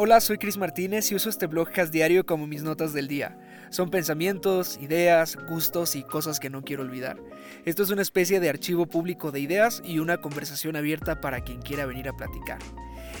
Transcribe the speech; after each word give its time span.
Hola, 0.00 0.20
soy 0.20 0.38
Chris 0.38 0.56
Martínez 0.58 1.10
y 1.10 1.16
uso 1.16 1.28
este 1.28 1.48
blogcast 1.48 1.92
diario 1.92 2.24
como 2.24 2.46
mis 2.46 2.62
notas 2.62 2.92
del 2.92 3.08
día. 3.08 3.36
Son 3.70 3.90
pensamientos, 3.90 4.78
ideas, 4.80 5.36
gustos 5.48 5.96
y 5.96 6.04
cosas 6.04 6.38
que 6.38 6.50
no 6.50 6.62
quiero 6.62 6.84
olvidar. 6.84 7.20
Esto 7.64 7.82
es 7.82 7.90
una 7.90 8.02
especie 8.02 8.38
de 8.38 8.48
archivo 8.48 8.86
público 8.86 9.32
de 9.32 9.40
ideas 9.40 9.82
y 9.84 9.98
una 9.98 10.18
conversación 10.18 10.76
abierta 10.76 11.20
para 11.20 11.40
quien 11.40 11.60
quiera 11.60 11.84
venir 11.84 12.08
a 12.08 12.16
platicar. 12.16 12.60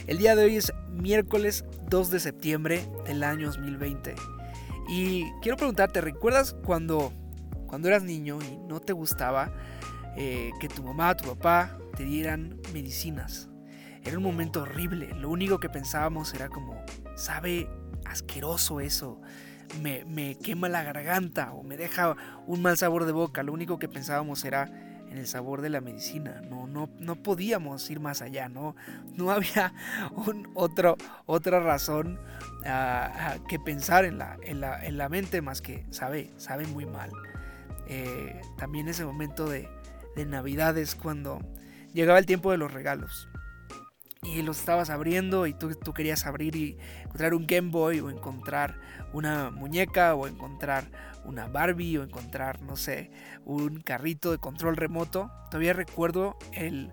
El 0.06 0.18
día 0.18 0.36
de 0.36 0.44
hoy 0.44 0.54
es 0.54 0.72
miércoles 0.88 1.64
2 1.90 2.10
de 2.10 2.20
septiembre 2.20 2.88
del 3.06 3.24
año 3.24 3.48
2020. 3.48 4.14
Y 4.88 5.24
quiero 5.42 5.56
preguntarte, 5.56 6.00
¿recuerdas 6.00 6.54
cuando, 6.64 7.12
cuando 7.66 7.88
eras 7.88 8.04
niño 8.04 8.38
y 8.40 8.56
no 8.68 8.78
te 8.78 8.92
gustaba 8.92 9.52
eh, 10.16 10.52
que 10.60 10.68
tu 10.68 10.84
mamá 10.84 11.16
tu 11.16 11.24
papá 11.24 11.76
te 11.96 12.04
dieran 12.04 12.56
medicinas? 12.72 13.47
Era 14.08 14.16
un 14.16 14.24
momento 14.24 14.62
horrible. 14.62 15.12
Lo 15.16 15.28
único 15.28 15.60
que 15.60 15.68
pensábamos 15.68 16.32
era 16.32 16.48
como, 16.48 16.82
sabe 17.14 17.68
asqueroso 18.06 18.80
eso. 18.80 19.20
Me, 19.82 20.06
me, 20.06 20.38
quema 20.38 20.70
la 20.70 20.82
garganta 20.82 21.52
o 21.52 21.62
me 21.62 21.76
deja 21.76 22.16
un 22.46 22.62
mal 22.62 22.78
sabor 22.78 23.04
de 23.04 23.12
boca. 23.12 23.42
Lo 23.42 23.52
único 23.52 23.78
que 23.78 23.86
pensábamos 23.86 24.46
era 24.46 24.64
en 25.10 25.18
el 25.18 25.26
sabor 25.26 25.60
de 25.60 25.68
la 25.68 25.82
medicina. 25.82 26.40
No, 26.48 26.66
no, 26.66 26.88
no 26.98 27.16
podíamos 27.16 27.90
ir 27.90 28.00
más 28.00 28.22
allá. 28.22 28.48
No, 28.48 28.74
no 29.14 29.30
había 29.30 29.74
un 30.12 30.48
otro, 30.54 30.96
otra 31.26 31.60
razón 31.60 32.18
uh, 32.60 33.46
que 33.46 33.58
pensar 33.58 34.06
en 34.06 34.16
la, 34.16 34.38
en, 34.40 34.62
la, 34.62 34.82
en 34.86 34.96
la, 34.96 35.10
mente 35.10 35.42
más 35.42 35.60
que 35.60 35.84
sabe, 35.90 36.32
sabe 36.38 36.66
muy 36.66 36.86
mal. 36.86 37.10
Eh, 37.88 38.40
también 38.56 38.88
ese 38.88 39.04
momento 39.04 39.50
de, 39.50 39.68
de 40.16 40.24
Navidad 40.24 40.78
es 40.78 40.94
cuando 40.94 41.40
llegaba 41.92 42.18
el 42.18 42.24
tiempo 42.24 42.50
de 42.50 42.56
los 42.56 42.72
regalos 42.72 43.28
y 44.22 44.42
los 44.42 44.58
estabas 44.58 44.90
abriendo 44.90 45.46
y 45.46 45.54
tú, 45.54 45.74
tú, 45.74 45.92
querías 45.92 46.26
abrir 46.26 46.56
y 46.56 46.76
encontrar 47.04 47.34
un 47.34 47.46
Game 47.46 47.70
Boy 47.70 48.00
o 48.00 48.10
encontrar 48.10 48.80
una 49.12 49.50
muñeca 49.50 50.14
o 50.14 50.26
encontrar 50.26 50.90
una 51.24 51.46
Barbie 51.46 51.98
o 51.98 52.02
encontrar, 52.02 52.62
no 52.62 52.76
sé, 52.76 53.10
un 53.44 53.80
carrito 53.80 54.32
de 54.32 54.38
control 54.38 54.76
remoto. 54.76 55.30
Todavía 55.50 55.72
recuerdo 55.72 56.36
el, 56.52 56.92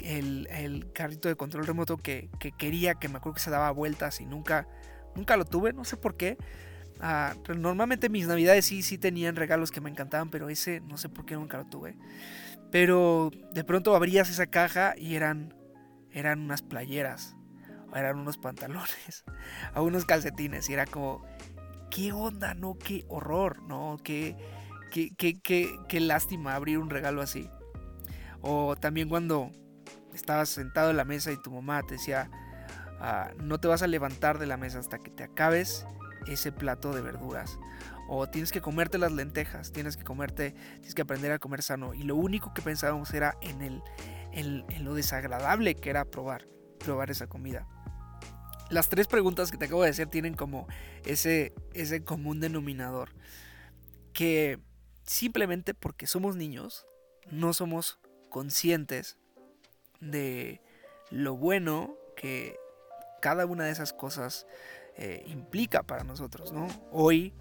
el, 0.00 0.90
carrito 0.92 1.28
de 1.28 1.36
control 1.36 1.66
remoto 1.66 1.96
que, 1.96 2.28
que, 2.38 2.52
quería, 2.52 2.94
que 2.94 3.08
me 3.08 3.18
acuerdo 3.18 3.34
que 3.34 3.42
se 3.42 3.50
daba 3.50 3.70
vueltas 3.70 4.20
y 4.20 4.26
nunca, 4.26 4.66
nunca 5.14 5.36
lo 5.36 5.44
tuve, 5.44 5.72
no 5.72 5.84
sé 5.84 5.96
por 5.96 6.16
qué. 6.16 6.38
Ah, 7.00 7.36
normalmente 7.56 8.08
mis 8.08 8.26
navidades 8.26 8.64
sí, 8.66 8.82
sí 8.82 8.98
tenían 8.98 9.36
regalos 9.36 9.70
que 9.70 9.80
me 9.80 9.90
encantaban, 9.90 10.30
pero 10.30 10.48
ese 10.48 10.80
no 10.80 10.98
sé 10.98 11.08
por 11.08 11.24
qué 11.24 11.34
nunca 11.34 11.58
lo 11.58 11.66
tuve. 11.66 11.96
Pero 12.70 13.30
de 13.52 13.64
pronto 13.64 13.94
abrías 13.94 14.28
esa 14.28 14.46
caja 14.46 14.94
y 14.96 15.14
eran 15.14 15.54
eran 16.12 16.40
unas 16.40 16.62
playeras, 16.62 17.36
eran 17.94 18.18
unos 18.18 18.38
pantalones, 18.38 19.24
o 19.74 19.82
unos 19.82 20.04
calcetines, 20.04 20.68
y 20.68 20.74
era 20.74 20.86
como, 20.86 21.24
¿qué 21.90 22.12
onda? 22.12 22.54
No, 22.54 22.76
qué 22.78 23.04
horror, 23.08 23.62
¿no? 23.62 23.96
Qué, 24.02 24.36
qué, 24.90 25.10
qué, 25.16 25.40
qué, 25.40 25.70
qué 25.88 26.00
lástima 26.00 26.54
abrir 26.54 26.78
un 26.78 26.90
regalo 26.90 27.22
así. 27.22 27.50
O 28.40 28.76
también 28.76 29.08
cuando 29.08 29.50
estabas 30.14 30.48
sentado 30.48 30.90
en 30.90 30.96
la 30.96 31.04
mesa 31.04 31.32
y 31.32 31.36
tu 31.36 31.50
mamá 31.50 31.82
te 31.82 31.94
decía, 31.94 32.30
ah, 33.00 33.30
no 33.38 33.58
te 33.58 33.68
vas 33.68 33.82
a 33.82 33.86
levantar 33.86 34.38
de 34.38 34.46
la 34.46 34.56
mesa 34.56 34.78
hasta 34.78 34.98
que 34.98 35.10
te 35.10 35.24
acabes 35.24 35.86
ese 36.26 36.52
plato 36.52 36.92
de 36.92 37.00
verduras. 37.00 37.58
O 38.08 38.26
tienes 38.26 38.52
que 38.52 38.60
comerte 38.60 38.96
las 38.96 39.12
lentejas, 39.12 39.72
tienes 39.72 39.96
que 39.96 40.04
comerte, 40.04 40.52
tienes 40.52 40.94
que 40.94 41.02
aprender 41.02 41.32
a 41.32 41.38
comer 41.38 41.62
sano. 41.62 41.92
Y 41.94 42.04
lo 42.04 42.16
único 42.16 42.54
que 42.54 42.62
pensábamos 42.62 43.12
era 43.12 43.36
en 43.42 43.60
el, 43.60 43.82
en, 44.38 44.84
lo 44.84 44.94
desagradable 44.94 45.74
que 45.74 45.90
era 45.90 46.04
probar, 46.04 46.46
probar 46.78 47.10
esa 47.10 47.26
comida. 47.26 47.66
Las 48.70 48.88
tres 48.88 49.06
preguntas 49.06 49.50
que 49.50 49.56
te 49.56 49.64
acabo 49.64 49.82
de 49.82 49.90
hacer 49.90 50.08
tienen 50.08 50.34
como 50.34 50.66
ese, 51.04 51.54
ese 51.74 52.04
común 52.04 52.40
denominador. 52.40 53.10
Que 54.12 54.58
simplemente 55.04 55.74
porque 55.74 56.06
somos 56.06 56.36
niños, 56.36 56.86
no 57.30 57.54
somos 57.54 57.98
conscientes 58.28 59.16
de 60.00 60.60
lo 61.10 61.36
bueno 61.36 61.96
que 62.16 62.56
cada 63.20 63.46
una 63.46 63.64
de 63.64 63.72
esas 63.72 63.92
cosas 63.92 64.46
eh, 64.96 65.24
implica 65.26 65.82
para 65.82 66.04
nosotros, 66.04 66.52
¿no? 66.52 66.68
Hoy 66.92 67.32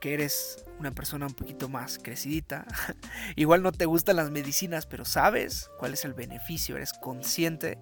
que 0.00 0.14
eres 0.14 0.64
una 0.78 0.92
persona 0.92 1.26
un 1.26 1.34
poquito 1.34 1.68
más 1.68 1.98
crecidita, 1.98 2.66
igual 3.36 3.62
no 3.62 3.72
te 3.72 3.86
gustan 3.86 4.16
las 4.16 4.30
medicinas, 4.30 4.86
pero 4.86 5.04
sabes 5.04 5.70
cuál 5.78 5.94
es 5.94 6.04
el 6.04 6.14
beneficio, 6.14 6.76
eres 6.76 6.92
consciente 6.92 7.78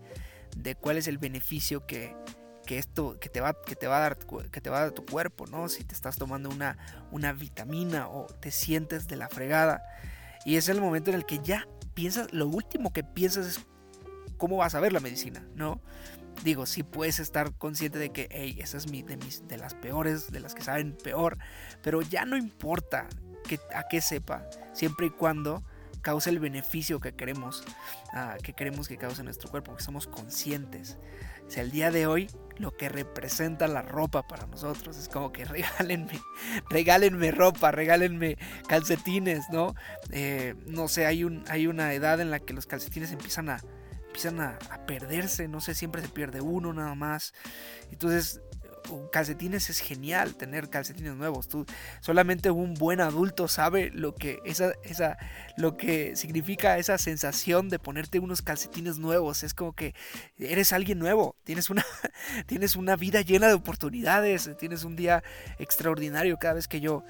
de 0.56 0.75
cuál 0.75 0.97
es 0.97 1.09
el 1.09 1.19
beneficio 1.19 1.87
que, 1.87 2.16
esto 2.69 3.19
que 3.21 3.28
te 3.28 3.41
va 3.41 3.54
que 3.62 3.77
te 3.77 3.87
va 3.87 3.99
a 3.99 4.00
dar 4.00 4.19
que 4.50 4.60
te 4.60 4.71
va 4.71 4.78
a 4.78 4.81
dar 4.81 4.93
tu 4.93 5.06
cuerpo, 5.06 5.47
¿no? 5.47 5.69
Si 5.69 5.84
te 5.84 5.94
estás 5.94 6.16
tomando 6.16 6.49
una 6.49 6.77
una 7.12 7.32
vitamina 7.32 8.09
o 8.09 8.27
te 8.27 8.50
sientes 8.50 9.06
de 9.06 9.15
la 9.15 9.28
fregada 9.28 9.84
y 10.44 10.56
es 10.56 10.69
el 10.69 10.81
momento 10.81 11.10
en 11.10 11.16
el 11.16 11.27
que 11.27 11.38
ya 11.38 11.69
piensas, 11.94 12.33
lo 12.33 12.48
último 12.48 12.93
que 12.93 13.04
piensas 13.04 13.47
es 13.47 13.66
cómo 14.37 14.56
vas 14.56 14.75
a 14.75 14.81
ver 14.81 14.93
la 14.93 15.00
medicina, 15.00 15.47
¿no? 15.54 15.81
Digo, 16.44 16.66
sí 16.66 16.82
puedes 16.82 17.19
estar 17.19 17.52
consciente 17.54 17.98
de 17.98 18.10
que, 18.10 18.28
hey, 18.30 18.58
esa 18.60 18.76
es 18.76 18.91
mi, 18.91 19.02
de, 19.02 19.16
mis, 19.16 19.47
de 19.48 19.58
las 19.58 19.74
peores, 19.74 20.30
de 20.30 20.41
las 20.41 20.54
que 20.54 20.62
saben 20.62 20.97
peor, 20.97 21.38
pero 21.82 22.02
ya 22.02 22.24
no 22.24 22.36
importa 22.36 23.08
que, 23.47 23.58
a 23.74 23.84
qué 23.88 24.00
sepa, 24.00 24.48
siempre 24.72 25.06
y 25.06 25.10
cuando 25.10 25.62
cause 26.06 26.30
el 26.30 26.38
beneficio 26.38 27.00
que 27.00 27.16
queremos, 27.16 27.64
ah, 28.12 28.36
que 28.41 28.52
queremos 28.52 28.86
que 28.86 28.97
cause 28.97 29.24
nuestro 29.24 29.50
cuerpo, 29.50 29.74
que 29.74 29.82
somos 29.82 30.06
conscientes. 30.06 30.98
Si 31.48 31.58
el 31.58 31.72
día 31.72 31.91
de 31.91 32.06
hoy 32.06 32.28
lo 32.58 32.76
que 32.76 32.88
representa 32.88 33.66
la 33.66 33.82
ropa 33.82 34.26
para 34.26 34.47
nosotros 34.47 34.97
es 34.97 35.08
como 35.08 35.32
que 35.32 35.44
regálenme, 35.47 36.20
regálenme 36.70 37.32
ropa, 37.32 37.72
regálenme 37.72 38.38
calcetines, 38.68 39.47
¿no? 39.50 39.74
Eh, 40.10 40.54
no 40.66 40.86
sé, 40.86 41.06
hay, 41.06 41.24
un, 41.24 41.44
hay 41.48 41.66
una 41.66 41.92
edad 41.92 42.20
en 42.20 42.30
la 42.30 42.38
que 42.38 42.54
los 42.54 42.66
calcetines 42.66 43.10
empiezan 43.10 43.48
a, 43.48 43.60
empiezan 44.16 44.41
a, 44.41 44.59
perderse, 44.87 45.47
no 45.47 45.60
sé, 45.60 45.75
siempre 45.75 46.00
se 46.00 46.09
pierde 46.09 46.41
uno 46.41 46.72
nada 46.72 46.94
más. 46.94 47.34
Entonces, 47.91 48.41
calcetines 49.12 49.70
es 49.70 49.80
genial 49.80 50.34
tener 50.34 50.69
calcetines 50.69 51.14
nuevos. 51.14 51.48
Tú 51.48 51.66
solamente 52.00 52.50
un 52.50 52.74
buen 52.74 53.00
adulto 53.00 53.48
sabe 53.48 53.91
lo 53.92 54.14
que 54.14 54.41
esa, 54.44 54.72
esa 54.82 55.19
lo 55.56 55.76
que 55.76 56.16
significa 56.16 56.78
esa 56.78 56.98
sensación 56.98 57.69
de 57.69 57.78
ponerte 57.78 58.19
unos 58.19 58.42
calcetines 58.42 58.98
nuevos. 58.98 59.42
Es 59.42 59.54
como 59.54 59.74
que 59.74 59.94
eres 60.38 60.72
alguien 60.72 60.98
nuevo. 60.98 61.36
Tienes 61.44 61.70
una 61.70 61.84
tienes 62.47 62.76
una 62.76 62.97
vida 62.97 63.20
llena 63.20 63.48
de 63.48 63.54
oportunidades. 63.54 64.50
Tienes 64.58 64.84
un 64.84 64.97
día 64.97 65.22
extraordinario 65.58 66.38
cada 66.38 66.54
vez 66.54 66.68
que 66.68 66.80
yo 66.80 67.04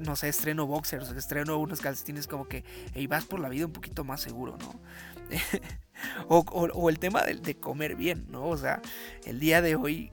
no 0.00 0.16
sé, 0.16 0.28
estreno 0.28 0.66
boxers, 0.66 1.10
estreno 1.10 1.58
unos 1.58 1.80
calcetines 1.80 2.26
como 2.26 2.48
que 2.48 2.64
y 2.94 3.06
vas 3.06 3.24
por 3.24 3.40
la 3.40 3.48
vida 3.48 3.66
un 3.66 3.72
poquito 3.72 4.04
más 4.04 4.20
seguro, 4.20 4.56
¿no? 4.58 4.80
o, 6.28 6.90
el 6.90 6.98
tema 6.98 7.22
de, 7.22 7.56
comer 7.56 7.96
bien, 7.96 8.26
¿no? 8.30 8.46
O 8.46 8.56
sea, 8.56 8.80
el 9.24 9.40
día 9.40 9.62
de 9.62 9.76
hoy, 9.76 10.12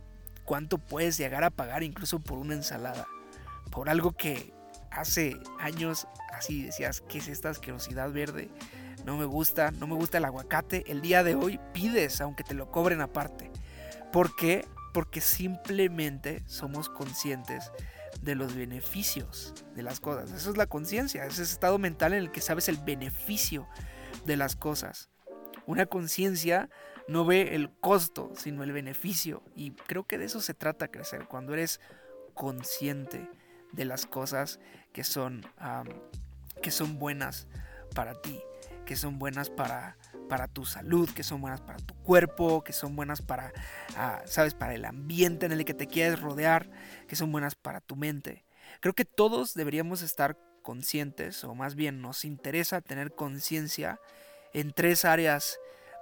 ¿cuánto 0.50 0.80
puedes 0.80 1.16
llegar 1.16 1.44
a 1.44 1.52
pagar 1.52 1.84
incluso 1.84 2.18
por 2.18 2.40
una 2.40 2.56
ensalada? 2.56 3.06
Por 3.70 3.88
algo 3.88 4.14
que 4.14 4.52
hace 4.90 5.38
años 5.60 6.08
así 6.34 6.64
decías, 6.64 7.02
¿qué 7.02 7.20
es 7.20 7.28
esta 7.28 7.52
asquerosidad 7.52 8.12
verde? 8.12 8.50
No 9.06 9.16
me 9.16 9.26
gusta, 9.26 9.70
no 9.70 9.86
me 9.86 9.94
gusta 9.94 10.18
el 10.18 10.26
aguacate. 10.26 10.92
El 10.92 11.02
día 11.02 11.24
de 11.24 11.36
hoy 11.36 11.60
pides, 11.72 12.20
aunque 12.20 12.44
te 12.44 12.56
lo 12.56 12.72
cobren 12.72 13.00
aparte. 13.00 13.52
¿Por 14.12 14.36
qué? 14.36 14.66
Porque 14.92 15.22
simplemente 15.22 16.42
somos 16.48 16.90
conscientes 16.90 17.72
de 18.24 18.34
los 18.34 18.56
beneficios 18.56 19.54
de 19.76 19.84
las 19.84 20.00
cosas. 20.00 20.32
Eso 20.32 20.50
es 20.50 20.58
la 20.58 20.66
conciencia, 20.66 21.26
ese 21.26 21.44
estado 21.44 21.78
mental 21.78 22.14
en 22.14 22.20
el 22.22 22.32
que 22.32 22.42
sabes 22.42 22.70
el 22.70 22.78
beneficio 22.78 23.68
de 24.26 24.36
las 24.36 24.56
cosas. 24.56 25.12
Una 25.68 25.86
conciencia 25.86 26.72
no 27.10 27.26
ve 27.26 27.56
el 27.56 27.72
costo, 27.72 28.32
sino 28.36 28.64
el 28.64 28.72
beneficio. 28.72 29.44
Y 29.56 29.72
creo 29.72 30.06
que 30.06 30.18
de 30.18 30.26
eso 30.26 30.42
se 30.42 30.54
trata 30.54 30.90
crecer, 30.90 31.26
cuando 31.26 31.54
eres 31.54 31.82
consciente 32.36 33.30
de 33.72 33.86
las 33.86 34.06
cosas 34.06 34.60
que 34.94 35.04
son, 35.04 35.46
que 36.62 36.72
son 36.72 37.00
buenas 37.00 37.48
para 37.96 38.14
ti, 38.14 38.40
que 38.86 38.96
son 38.96 39.18
buenas 39.18 39.50
para, 39.50 39.98
para 40.30 40.48
tu 40.48 40.66
salud, 40.66 41.10
que 41.10 41.24
son 41.24 41.42
buenas 41.42 41.62
para 41.62 41.80
tu 41.80 41.96
cuerpo, 41.96 42.64
que 42.64 42.74
son 42.74 42.96
buenas 42.96 43.22
para, 43.24 43.52
ah, 43.96 44.22
sabes, 44.26 44.54
para 44.54 44.76
el 44.76 44.86
ambiente 44.86 45.48
en 45.48 45.52
el 45.52 45.66
que 45.66 45.74
te 45.74 45.88
quieres 45.88 46.20
rodear, 46.20 46.70
que 47.08 47.16
son 47.16 47.32
buenas 47.32 47.56
para 47.56 47.82
tu 47.82 47.96
mente. 47.96 48.46
Creo 48.82 48.94
que 48.94 49.06
todos 49.06 49.56
deberíamos 49.56 50.04
estar 50.04 50.38
conscientes, 50.62 51.44
o 51.44 51.56
más 51.56 51.74
bien 51.74 52.02
nos 52.02 52.24
interesa 52.24 52.82
tener 52.82 53.16
conciencia 53.16 54.00
en 54.54 54.72
tres 54.72 55.06
áreas 55.06 55.60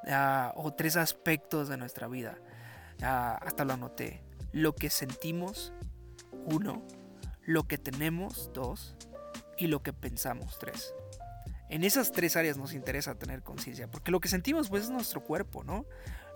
ah, 0.07 0.53
o 0.55 0.73
tres 0.73 0.95
aspectos 0.97 1.69
de 1.69 1.77
nuestra 1.77 2.07
vida. 2.07 2.37
Ah, 3.01 3.39
hasta 3.41 3.65
lo 3.65 3.73
anoté. 3.73 4.23
Lo 4.51 4.73
que 4.73 4.89
sentimos, 4.89 5.73
uno. 6.45 6.83
Lo 7.43 7.63
que 7.63 7.77
tenemos, 7.77 8.51
dos. 8.53 8.95
Y 9.57 9.67
lo 9.67 9.81
que 9.81 9.93
pensamos, 9.93 10.57
tres. 10.59 10.93
En 11.69 11.83
esas 11.83 12.11
tres 12.11 12.35
áreas 12.35 12.57
nos 12.57 12.73
interesa 12.73 13.15
tener 13.15 13.43
conciencia, 13.43 13.89
porque 13.89 14.11
lo 14.11 14.19
que 14.19 14.29
sentimos 14.29 14.69
pues 14.69 14.83
es 14.83 14.89
nuestro 14.89 15.21
cuerpo, 15.21 15.63
¿no? 15.63 15.85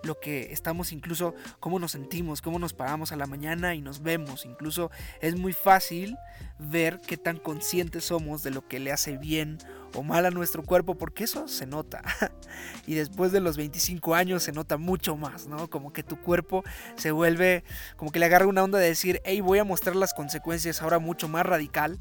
lo 0.02 0.18
que 0.18 0.52
estamos 0.52 0.92
incluso, 0.92 1.34
cómo 1.60 1.78
nos 1.78 1.92
sentimos, 1.92 2.42
cómo 2.42 2.58
nos 2.58 2.72
paramos 2.72 3.12
a 3.12 3.16
la 3.16 3.26
mañana 3.26 3.74
y 3.74 3.80
nos 3.80 4.02
vemos. 4.02 4.44
Incluso 4.44 4.90
es 5.20 5.36
muy 5.36 5.52
fácil 5.52 6.16
ver 6.58 7.00
qué 7.06 7.16
tan 7.16 7.38
conscientes 7.38 8.04
somos 8.04 8.42
de 8.42 8.50
lo 8.50 8.66
que 8.66 8.80
le 8.80 8.92
hace 8.92 9.16
bien 9.16 9.58
o 9.94 10.02
mal 10.02 10.24
a 10.26 10.30
nuestro 10.30 10.62
cuerpo, 10.62 10.96
porque 10.96 11.24
eso 11.24 11.48
se 11.48 11.66
nota. 11.66 12.02
y 12.86 12.94
después 12.94 13.32
de 13.32 13.40
los 13.40 13.56
25 13.56 14.14
años 14.14 14.42
se 14.42 14.52
nota 14.52 14.76
mucho 14.76 15.16
más, 15.16 15.46
¿no? 15.46 15.68
Como 15.68 15.92
que 15.92 16.02
tu 16.02 16.20
cuerpo 16.20 16.64
se 16.96 17.12
vuelve, 17.12 17.64
como 17.96 18.10
que 18.10 18.18
le 18.18 18.26
agarra 18.26 18.46
una 18.46 18.64
onda 18.64 18.78
de 18.78 18.86
decir, 18.86 19.20
hey, 19.24 19.40
voy 19.40 19.58
a 19.58 19.64
mostrar 19.64 19.96
las 19.96 20.14
consecuencias 20.14 20.82
ahora 20.82 20.98
mucho 20.98 21.28
más 21.28 21.44
radical 21.44 21.98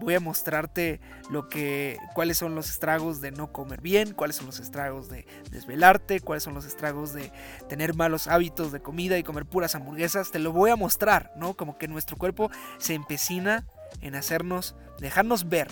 voy 0.00 0.14
a 0.14 0.20
mostrarte 0.20 1.00
lo 1.30 1.48
que 1.48 1.98
cuáles 2.14 2.38
son 2.38 2.54
los 2.54 2.68
estragos 2.68 3.20
de 3.20 3.30
no 3.30 3.52
comer 3.52 3.80
bien, 3.80 4.12
cuáles 4.12 4.36
son 4.36 4.46
los 4.46 4.60
estragos 4.60 5.08
de 5.08 5.26
desvelarte, 5.50 6.20
cuáles 6.20 6.42
son 6.42 6.54
los 6.54 6.64
estragos 6.64 7.12
de 7.12 7.32
tener 7.68 7.94
malos 7.94 8.26
hábitos 8.26 8.72
de 8.72 8.80
comida 8.80 9.18
y 9.18 9.22
comer 9.22 9.46
puras 9.46 9.74
hamburguesas, 9.74 10.30
te 10.30 10.38
lo 10.38 10.52
voy 10.52 10.70
a 10.70 10.76
mostrar, 10.76 11.32
¿no? 11.36 11.54
Como 11.54 11.78
que 11.78 11.88
nuestro 11.88 12.16
cuerpo 12.16 12.50
se 12.78 12.94
empecina 12.94 13.66
en 14.00 14.14
hacernos, 14.14 14.74
dejarnos 14.98 15.48
ver 15.48 15.68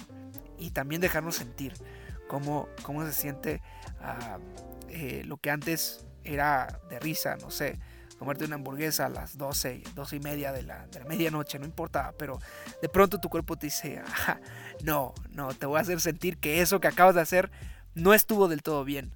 y 0.58 0.70
también 0.70 1.00
dejarnos 1.00 1.36
sentir 1.36 1.74
cómo, 2.28 2.69
cómo 2.82 3.04
se 3.04 3.12
siente 3.12 3.60
ah, 4.00 4.38
eh, 4.88 5.22
lo 5.24 5.36
que 5.38 5.50
antes 5.50 6.06
era 6.24 6.80
de 6.88 7.00
risa, 7.00 7.36
no 7.36 7.50
sé, 7.50 7.78
comerte 8.22 8.44
una 8.44 8.54
hamburguesa 8.54 9.06
a 9.06 9.08
las 9.08 9.36
12, 9.36 9.82
12 9.96 10.14
y 10.14 10.20
media 10.20 10.52
de 10.52 10.62
la, 10.62 10.86
de 10.86 11.00
la 11.00 11.06
medianoche, 11.06 11.58
no 11.58 11.64
importa, 11.64 12.14
pero 12.16 12.38
de 12.80 12.88
pronto 12.88 13.19
tu 13.19 13.28
cuerpo 13.28 13.56
te 13.56 13.66
dice, 13.66 14.00
no, 14.84 15.12
no, 15.32 15.48
te 15.54 15.66
voy 15.66 15.78
a 15.78 15.80
hacer 15.80 16.00
sentir 16.00 16.38
que 16.38 16.60
eso 16.60 16.78
que 16.78 16.86
acabas 16.86 17.16
de 17.16 17.20
hacer 17.20 17.50
no 17.96 18.14
estuvo 18.14 18.46
del 18.46 18.62
todo 18.62 18.84
bien. 18.84 19.12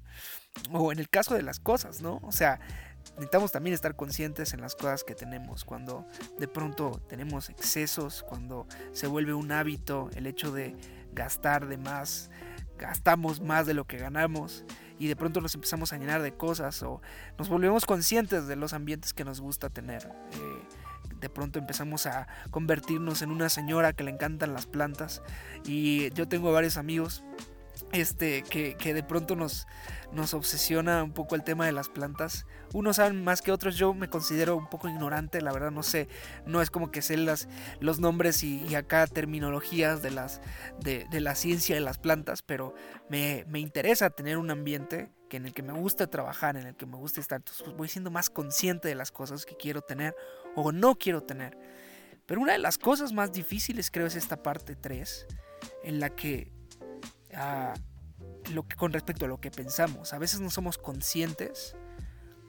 O 0.73 0.91
en 0.91 0.99
el 0.99 1.09
caso 1.09 1.37
de 1.37 1.43
las 1.43 1.61
cosas, 1.61 2.01
¿no? 2.01 2.19
O 2.25 2.33
sea, 2.33 2.59
necesitamos 3.15 3.53
también 3.53 3.75
estar 3.75 3.95
conscientes 3.95 4.53
en 4.55 4.61
las 4.61 4.75
cosas 4.75 5.05
que 5.05 5.15
tenemos, 5.15 5.65
cuando 5.65 6.05
de 6.41 6.49
pronto 6.49 7.01
tenemos 7.09 7.49
excesos, 7.49 8.25
cuando 8.25 8.67
se 8.91 9.07
vuelve 9.07 9.35
un 9.35 9.53
hábito 9.53 10.11
el 10.17 10.27
hecho 10.27 10.51
de 10.51 10.75
gastar 11.13 11.69
de 11.69 11.77
más, 11.77 12.29
gastamos 12.77 13.41
más 13.41 13.67
de 13.67 13.75
lo 13.75 13.87
que 13.87 13.99
ganamos 13.99 14.65
y 14.99 15.09
de 15.09 15.17
pronto 15.17 15.41
nos 15.41 15.55
empezamos 15.55 15.93
a 15.93 15.99
llenar 15.99 16.23
de 16.23 16.33
cosas 16.35 16.83
o 16.83 17.01
nos 17.39 17.49
volvemos 17.49 17.85
conscientes 17.85 18.47
de 18.47 18.57
los 18.57 18.73
ambientes 18.73 19.13
que 19.13 19.25
nos 19.25 19.41
gusta 19.41 19.69
tener. 19.69 20.05
Eh, 20.33 21.17
de 21.21 21.29
pronto 21.31 21.59
empezamos 21.59 22.07
a 22.07 22.27
convertirnos 22.51 23.23
en 23.23 23.31
una 23.31 23.49
señora 23.49 23.93
que 23.93 24.05
le 24.05 24.11
encantan 24.11 24.53
las 24.53 24.67
plantas 24.67 25.23
y 25.65 26.11
yo 26.13 26.29
tengo 26.29 26.53
varios 26.53 26.77
amigos 26.77 27.25
este, 27.93 28.43
que, 28.43 28.95
de 28.95 29.03
pronto 29.03 29.37
nos, 29.37 29.67
nos 30.13 30.35
obsesiona 30.35 31.03
un 31.03 31.13
poco 31.13 31.35
el 31.35 31.45
tema 31.45 31.67
de 31.67 31.73
las 31.73 31.89
plantas. 31.89 32.47
Unos 32.73 32.97
saben 32.97 33.23
más 33.23 33.43
que 33.43 33.53
otros, 33.53 33.77
yo 33.77 33.95
me 33.95 34.09
considero 34.09 34.57
un 34.57 34.69
poco 34.69 34.89
ignorante, 34.89 35.41
la 35.41 35.53
verdad 35.53 35.71
no 35.71 35.83
sé, 35.83 36.09
no 36.47 36.63
es 36.63 36.71
como 36.71 36.91
que 36.91 37.03
sé 37.03 37.17
las, 37.17 37.49
los 37.81 38.01
nombres 38.01 38.43
y, 38.43 38.75
acá 38.75 39.07
terminologías 39.07 40.03
de, 40.03 40.11
las, 40.11 40.41
de, 40.81 41.07
la 41.21 41.35
ciencia 41.35 41.75
de 41.75 41.81
las 41.81 41.99
plantas, 41.99 42.43
pero 42.43 42.75
me, 43.09 43.45
me, 43.49 43.61
interesa 43.61 44.11
tener 44.11 44.37
un 44.37 44.51
ambiente 44.51 45.11
que 45.31 45.39
en 45.39 45.47
el 45.47 45.55
que 45.55 45.63
me 45.63 45.73
gusta 45.73 46.09
trabajar, 46.09 46.57
en 46.57 46.67
el 46.67 46.77
que 46.77 46.87
me 46.87 46.97
gusta 46.97 47.21
estar, 47.21 47.39
entonces 47.39 47.63
pues, 47.63 47.77
voy 47.77 47.89
siendo 47.89 48.11
más 48.11 48.31
consciente 48.31 48.89
de 48.89 48.95
las 48.95 49.11
cosas 49.13 49.47
que 49.47 49.57
quiero 49.57 49.81
tener 49.81 50.15
o 50.55 50.73
no 50.73 50.97
quiero 50.97 51.23
tener. 51.23 51.57
Pero 52.27 52.41
una 52.41 52.53
de 52.53 52.59
las 52.59 52.77
cosas 52.77 53.13
más 53.13 53.33
difíciles 53.33 53.91
creo 53.91 54.07
es 54.07 54.17
esta 54.17 54.43
parte 54.43 54.75
3, 54.75 55.27
en 55.85 56.01
la 56.01 56.11
que 56.11 56.56
lo 58.53 58.67
que, 58.67 58.77
con 58.77 58.93
respecto 58.93 59.25
a 59.25 59.29
lo 59.29 59.41
que 59.41 59.51
pensamos. 59.51 60.13
A 60.13 60.19
veces 60.19 60.41
no 60.41 60.51
somos 60.51 60.79
conscientes 60.79 61.77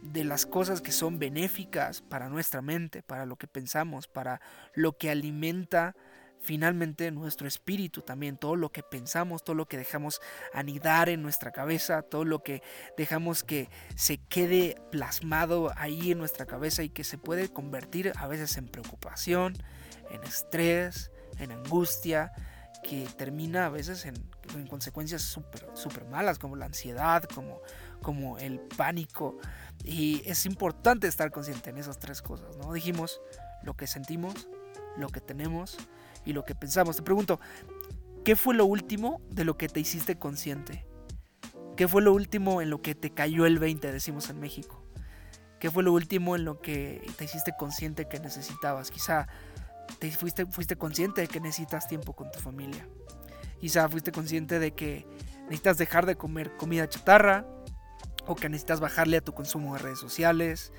de 0.01 0.24
las 0.24 0.45
cosas 0.45 0.81
que 0.81 0.92
son 0.92 1.19
benéficas 1.19 2.01
para 2.01 2.30
nuestra 2.30 2.62
mente, 2.62 3.01
para 3.01 3.25
lo 3.25 3.36
que 3.36 3.48
pensamos, 3.48 4.07
para 4.07 4.42
lo 4.74 4.98
que 4.98 5.10
alimenta 5.10 5.95
finalmente 6.39 7.12
nuestro 7.12 7.48
espíritu 7.48 8.01
también, 8.01 8.38
todo 8.38 8.56
lo 8.56 8.72
que 8.72 8.84
pensamos, 8.84 9.44
todo 9.44 9.56
lo 9.56 9.68
que 9.68 9.78
dejamos 9.78 10.22
anidar 10.54 11.10
en 11.10 11.22
nuestra 11.22 11.51
cabeza, 11.51 12.04
todo 12.04 12.25
lo 12.25 12.44
que 12.44 12.62
dejamos 12.95 13.44
que 13.44 13.69
se 13.95 14.18
quede 14.18 14.80
plasmado 14.92 15.72
ahí 15.75 16.12
en 16.12 16.19
nuestra 16.19 16.45
cabeza 16.45 16.83
y 16.83 16.90
que 16.90 17.04
se 17.04 17.18
puede 17.18 17.50
convertir 17.50 18.13
a 18.16 18.28
veces 18.28 18.57
en 18.57 18.68
preocupación, 18.68 19.57
en 20.10 20.24
estrés, 20.24 21.12
en 21.40 21.51
angustia, 21.51 22.31
que 22.88 23.06
termina 23.18 23.66
a 23.66 23.69
veces 23.69 24.06
en, 24.06 24.16
consecuencias 24.68 25.22
súper 25.22 25.68
super 25.74 26.06
malas, 26.06 26.39
como 26.39 26.56
la 26.56 26.68
ansiedad, 26.68 27.24
como, 27.24 27.62
como 28.01 28.38
el 28.38 28.62
pánico. 28.62 29.38
Y 29.84 30.22
es 30.25 30.45
importante 30.45 31.07
estar 31.07 31.30
consciente 31.30 31.69
en 31.69 31.78
esas 31.78 32.00
tres 32.00 32.22
cosas, 32.22 32.56
¿no? 32.56 32.72
Dijimos 32.72 33.19
lo 33.62 33.74
que 33.74 33.88
sentimos, 33.88 34.48
lo 34.95 35.10
que 35.10 35.19
tenemos 35.19 35.78
y 36.25 36.31
lo 36.31 36.45
que 36.45 36.56
pensamos. 36.56 36.95
Te 36.95 37.04
pregunto, 37.04 37.42
¿qué 38.24 38.38
fue 38.38 38.56
lo 38.56 38.66
último 38.66 39.19
de 39.30 39.44
lo 39.44 39.57
que 39.57 39.68
te 39.68 39.81
hiciste 39.81 40.18
consciente? 40.18 40.86
¿Qué 41.75 41.90
fue 41.90 42.01
lo 42.01 42.13
último 42.13 42.62
en 42.62 42.69
lo 42.69 42.81
que 42.81 42.95
te 42.95 43.13
cayó 43.13 43.45
el 43.45 43.60
20, 43.60 43.92
decimos 43.92 44.30
en 44.30 44.40
México? 44.40 44.81
¿Qué 45.60 45.69
fue 45.69 45.83
lo 45.83 45.92
último 45.92 46.38
en 46.38 46.45
lo 46.45 46.62
que 46.62 47.06
te 47.18 47.25
hiciste 47.25 47.54
consciente 47.57 48.07
que 48.07 48.19
necesitabas? 48.19 48.92
Quizá 48.92 49.28
te 50.00 50.12
fuiste, 50.12 50.45
fuiste 50.45 50.75
consciente 50.75 51.22
de 51.22 51.28
que 51.28 51.39
necesitas 51.39 51.88
tiempo 51.88 52.13
con 52.13 52.31
tu 52.31 52.39
familia. 52.39 52.88
Quizá 53.60 53.89
fuiste 53.89 54.12
consciente 54.12 54.60
de 54.60 54.72
que 54.72 55.07
necesitas 55.44 55.78
dejar 55.78 56.06
de 56.06 56.16
comer 56.16 56.56
comida 56.57 56.88
chatarra 56.88 57.45
o 58.25 58.36
que 58.36 58.50
necesitas 58.50 58.80
bajarle 58.80 59.18
a 59.18 59.22
tu 59.22 59.34
consumo 59.34 59.74
de 59.74 59.80
redes 59.80 60.00
sociales 60.00 60.72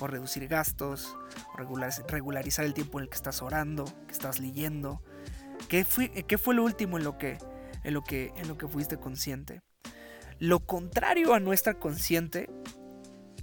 o 0.00 0.06
reducir 0.06 0.48
gastos 0.48 1.16
regularizar 2.08 2.64
el 2.64 2.74
tiempo 2.74 2.98
en 2.98 3.04
el 3.04 3.08
que 3.08 3.16
estás 3.16 3.42
orando, 3.42 3.84
que 4.06 4.12
estás 4.12 4.40
leyendo. 4.40 5.02
¿Qué 5.68 5.84
fue, 5.84 6.10
qué 6.10 6.38
fue 6.38 6.54
lo 6.54 6.64
último 6.64 6.98
en 6.98 7.04
lo, 7.04 7.16
que, 7.16 7.38
en, 7.84 7.94
lo 7.94 8.02
que, 8.02 8.32
en 8.36 8.48
lo 8.48 8.58
que 8.58 8.66
fuiste 8.68 8.96
consciente? 8.96 9.60
Lo 10.38 10.66
contrario 10.66 11.34
a 11.34 11.40
nuestra 11.40 11.74
consciente 11.74 12.50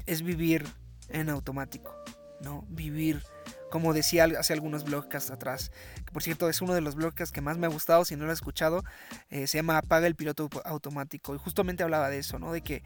es 0.06 0.22
vivir 0.22 0.68
en 1.10 1.30
automático, 1.30 1.96
¿no? 2.42 2.66
Vivir 2.70 3.24
como 3.72 3.94
decía 3.94 4.26
hace 4.38 4.54
algunos 4.54 4.84
blogcasts 4.84 5.32
atrás, 5.32 5.72
que 5.96 6.12
por 6.12 6.22
cierto 6.22 6.48
es 6.50 6.62
uno 6.62 6.76
de 6.76 6.82
los 6.82 6.94
blogcasts 6.94 7.32
que 7.32 7.42
más 7.42 7.58
me 7.58 7.66
ha 7.66 7.70
gustado, 7.70 8.06
si 8.06 8.16
no 8.16 8.26
lo 8.26 8.32
has 8.32 8.38
escuchado, 8.38 8.84
eh, 9.32 9.48
se 9.48 9.58
llama 9.58 9.78
Apaga 9.80 10.06
el 10.06 10.16
piloto 10.16 10.50
automático 10.66 11.34
y 11.34 11.40
justamente 11.40 11.82
hablaba 11.82 12.10
de 12.10 12.20
eso, 12.20 12.38
¿no? 12.38 12.52
De 12.52 12.62
que 12.62 12.84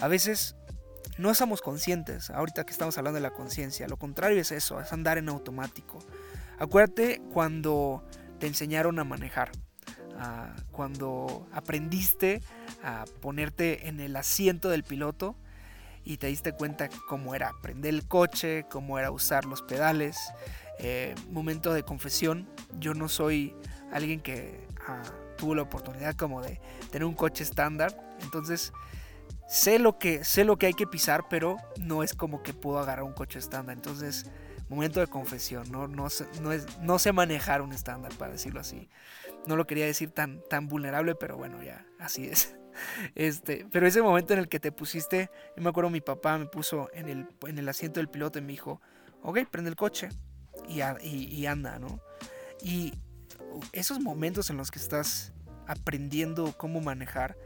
a 0.00 0.08
veces 0.08 0.56
no 1.16 1.32
somos 1.34 1.62
conscientes, 1.62 2.30
ahorita 2.30 2.64
que 2.64 2.72
estamos 2.72 2.98
hablando 2.98 3.16
de 3.16 3.22
la 3.22 3.30
conciencia, 3.30 3.86
lo 3.88 3.96
contrario 3.96 4.40
es 4.40 4.50
eso, 4.50 4.80
es 4.80 4.92
andar 4.92 5.16
en 5.16 5.28
automático. 5.28 6.00
Acuérdate 6.58 7.22
cuando 7.32 8.04
te 8.40 8.46
enseñaron 8.48 8.98
a 8.98 9.04
manejar, 9.04 9.52
cuando 10.72 11.48
aprendiste 11.52 12.40
a 12.82 13.04
ponerte 13.20 13.88
en 13.88 14.00
el 14.00 14.16
asiento 14.16 14.68
del 14.68 14.82
piloto, 14.82 15.36
y 16.04 16.18
te 16.18 16.26
diste 16.26 16.52
cuenta 16.52 16.88
cómo 17.08 17.34
era 17.34 17.52
prender 17.62 17.94
el 17.94 18.06
coche, 18.06 18.66
cómo 18.70 18.98
era 18.98 19.10
usar 19.10 19.44
los 19.44 19.62
pedales. 19.62 20.18
Eh, 20.78 21.14
momento 21.30 21.72
de 21.72 21.82
confesión, 21.82 22.48
yo 22.78 22.94
no 22.94 23.08
soy 23.08 23.54
alguien 23.92 24.20
que 24.20 24.66
ah, 24.86 25.02
tuvo 25.36 25.54
la 25.54 25.62
oportunidad 25.62 26.14
como 26.14 26.42
de 26.42 26.60
tener 26.90 27.06
un 27.06 27.14
coche 27.14 27.44
estándar, 27.44 27.96
entonces 28.22 28.72
sé 29.48 29.78
lo 29.78 29.98
que 29.98 30.24
sé 30.24 30.44
lo 30.44 30.56
que 30.56 30.66
hay 30.66 30.74
que 30.74 30.86
pisar, 30.86 31.26
pero 31.28 31.56
no 31.78 32.02
es 32.02 32.14
como 32.14 32.42
que 32.42 32.52
puedo 32.52 32.78
agarrar 32.78 33.04
un 33.04 33.12
coche 33.12 33.38
estándar, 33.38 33.76
entonces 33.76 34.26
momento 34.68 35.00
de 35.00 35.06
confesión, 35.06 35.70
no, 35.70 35.86
no, 35.86 36.08
no, 36.40 36.52
es, 36.52 36.78
no 36.80 36.98
sé 36.98 37.12
manejar 37.12 37.62
un 37.62 37.72
estándar, 37.72 38.12
para 38.16 38.32
decirlo 38.32 38.60
así. 38.60 38.88
No 39.46 39.56
lo 39.56 39.66
quería 39.66 39.86
decir 39.86 40.10
tan, 40.10 40.42
tan 40.48 40.68
vulnerable, 40.68 41.14
pero 41.14 41.36
bueno, 41.36 41.62
ya, 41.62 41.86
así 41.98 42.26
es. 42.26 42.56
Este, 43.14 43.66
pero 43.70 43.86
ese 43.86 44.02
momento 44.02 44.32
en 44.32 44.40
el 44.40 44.48
que 44.48 44.60
te 44.60 44.72
pusiste, 44.72 45.30
yo 45.56 45.62
me 45.62 45.70
acuerdo 45.70 45.90
mi 45.90 46.00
papá 46.00 46.38
me 46.38 46.46
puso 46.46 46.90
en 46.92 47.08
el, 47.08 47.28
en 47.46 47.58
el 47.58 47.68
asiento 47.68 48.00
del 48.00 48.08
piloto 48.08 48.38
y 48.38 48.42
me 48.42 48.52
dijo, 48.52 48.80
ok, 49.22 49.40
prende 49.50 49.70
el 49.70 49.76
coche 49.76 50.08
y, 50.68 50.80
y 51.08 51.46
anda, 51.46 51.78
¿no? 51.78 52.00
Y 52.62 52.94
esos 53.72 54.00
momentos 54.00 54.50
en 54.50 54.56
los 54.56 54.70
que 54.70 54.78
estás 54.78 55.32
aprendiendo 55.66 56.54
cómo 56.56 56.80
manejar, 56.80 57.36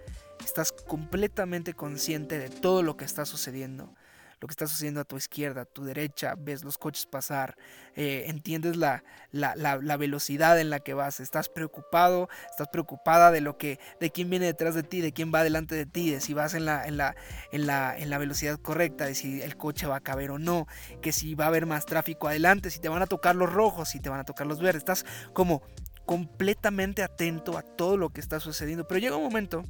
estás 0.44 0.72
completamente 0.72 1.74
consciente 1.74 2.38
de 2.38 2.48
todo 2.48 2.82
lo 2.82 2.96
que 2.96 3.04
está 3.04 3.24
sucediendo 3.26 3.94
lo 4.40 4.46
que 4.46 4.52
está 4.52 4.66
sucediendo 4.66 5.00
a 5.00 5.04
tu 5.04 5.16
izquierda, 5.16 5.62
a 5.62 5.64
tu 5.64 5.84
derecha, 5.84 6.34
ves 6.38 6.64
los 6.64 6.78
coches 6.78 7.06
pasar, 7.06 7.56
eh, 7.96 8.24
entiendes 8.28 8.76
la, 8.76 9.02
la, 9.32 9.96
velocidad 9.96 10.60
en 10.60 10.70
la 10.70 10.78
que 10.78 10.94
vas, 10.94 11.18
estás 11.18 11.48
preocupado, 11.48 12.28
estás 12.50 12.68
preocupada 12.68 13.32
de 13.32 13.40
lo 13.40 13.58
que, 13.58 13.80
de 13.98 14.10
quién 14.10 14.30
viene 14.30 14.46
detrás 14.46 14.74
de 14.74 14.84
ti, 14.84 15.00
de 15.00 15.12
quién 15.12 15.32
va 15.34 15.42
delante 15.42 15.74
de 15.74 15.86
ti, 15.86 16.10
de 16.10 16.20
si 16.20 16.34
vas 16.34 16.54
en 16.54 16.64
la, 16.64 16.86
en 16.86 16.96
la, 16.96 17.16
en 17.50 17.66
la, 17.66 17.98
en 17.98 18.10
la 18.10 18.18
velocidad 18.18 18.58
correcta, 18.60 19.06
de 19.06 19.14
si 19.14 19.42
el 19.42 19.56
coche 19.56 19.86
va 19.86 19.96
a 19.96 20.00
caber 20.00 20.30
o 20.30 20.38
no, 20.38 20.66
que 21.02 21.12
si 21.12 21.34
va 21.34 21.46
a 21.46 21.48
haber 21.48 21.66
más 21.66 21.84
tráfico 21.84 22.28
adelante, 22.28 22.70
si 22.70 22.78
te 22.78 22.88
van 22.88 23.02
a 23.02 23.06
tocar 23.06 23.34
los 23.34 23.52
rojos, 23.52 23.88
si 23.88 24.00
te 24.00 24.08
van 24.08 24.20
a 24.20 24.24
tocar 24.24 24.46
los 24.46 24.60
verdes, 24.60 24.82
estás 24.82 25.04
como 25.32 25.62
completamente 26.06 27.02
atento 27.02 27.58
a 27.58 27.62
todo 27.62 27.96
lo 27.96 28.10
que 28.10 28.20
está 28.20 28.38
sucediendo, 28.38 28.86
pero 28.86 29.00
llega 29.00 29.16
un 29.16 29.24
momento 29.24 29.64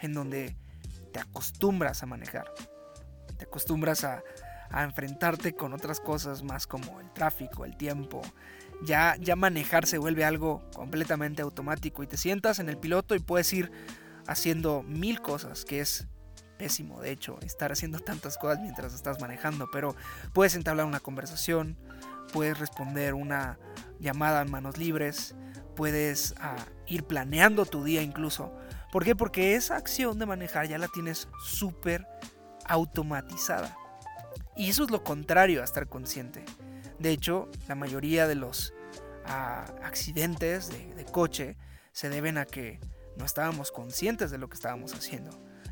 en 0.00 0.12
donde 0.12 0.56
te 1.12 1.18
acostumbras 1.18 2.02
a 2.02 2.06
manejar 2.06 2.52
te 3.40 3.46
acostumbras 3.46 4.04
a, 4.04 4.22
enfrentarte 4.72 5.54
con 5.54 5.72
otras 5.72 5.98
cosas 5.98 6.44
más 6.44 6.68
como 6.68 7.00
el 7.00 7.10
tráfico, 7.12 7.64
el 7.64 7.76
tiempo, 7.76 8.22
ya, 8.84 9.16
ya 9.18 9.34
manejar 9.34 9.84
se 9.84 9.98
vuelve 9.98 10.24
algo 10.24 10.62
completamente 10.76 11.42
automático 11.42 12.04
y 12.04 12.06
te 12.06 12.16
sientas 12.16 12.60
en 12.60 12.68
el 12.68 12.78
piloto 12.78 13.16
y 13.16 13.18
puedes 13.18 13.52
ir 13.52 13.72
haciendo 14.28 14.84
mil 14.84 15.20
cosas, 15.20 15.64
que 15.64 15.80
es 15.80 16.06
pésimo, 16.56 17.00
de 17.00 17.10
hecho, 17.10 17.40
estar 17.40 17.72
haciendo 17.72 17.98
tantas 17.98 18.38
cosas 18.38 18.60
mientras 18.60 18.94
estás 18.94 19.20
manejando, 19.20 19.68
pero 19.72 19.96
puedes 20.32 20.54
entablar 20.54 20.86
una 20.86 21.00
conversación, 21.00 21.76
puedes 22.32 22.56
responder 22.56 23.14
una 23.14 23.58
llamada 23.98 24.40
en 24.42 24.52
manos 24.52 24.78
libres, 24.78 25.34
puedes 25.74 26.34
ah, 26.38 26.64
ir 26.86 27.02
planeando 27.02 27.66
tu 27.66 27.82
día 27.82 28.02
incluso. 28.02 28.54
¿Por 28.92 29.04
qué? 29.04 29.16
Porque 29.16 29.56
esa 29.56 29.76
acción 29.76 30.20
de 30.20 30.26
manejar 30.26 30.68
ya 30.68 30.78
la 30.78 30.86
tienes 30.86 31.26
súper 31.44 32.06
automatizada. 32.66 33.76
Y 34.56 34.70
eso 34.70 34.84
es 34.84 34.90
lo 34.90 35.02
contrario 35.04 35.62
a 35.62 35.64
estar 35.64 35.88
consciente. 35.88 36.44
De 36.98 37.10
hecho, 37.10 37.48
la 37.68 37.74
mayoría 37.74 38.26
de 38.26 38.34
los 38.34 38.74
ah, 39.24 39.64
accidentes 39.82 40.68
de, 40.68 41.04
coche 41.10 41.56
se 41.92 42.08
deben 42.08 42.36
a 42.36 42.44
que 42.44 42.78
no 43.16 43.24
estábamos 43.24 43.72
conscientes 43.72 44.30
de 44.30 44.38
lo 44.38 44.48
que 44.48 44.54
estábamos 44.54 44.92
haciendo. 44.94 45.30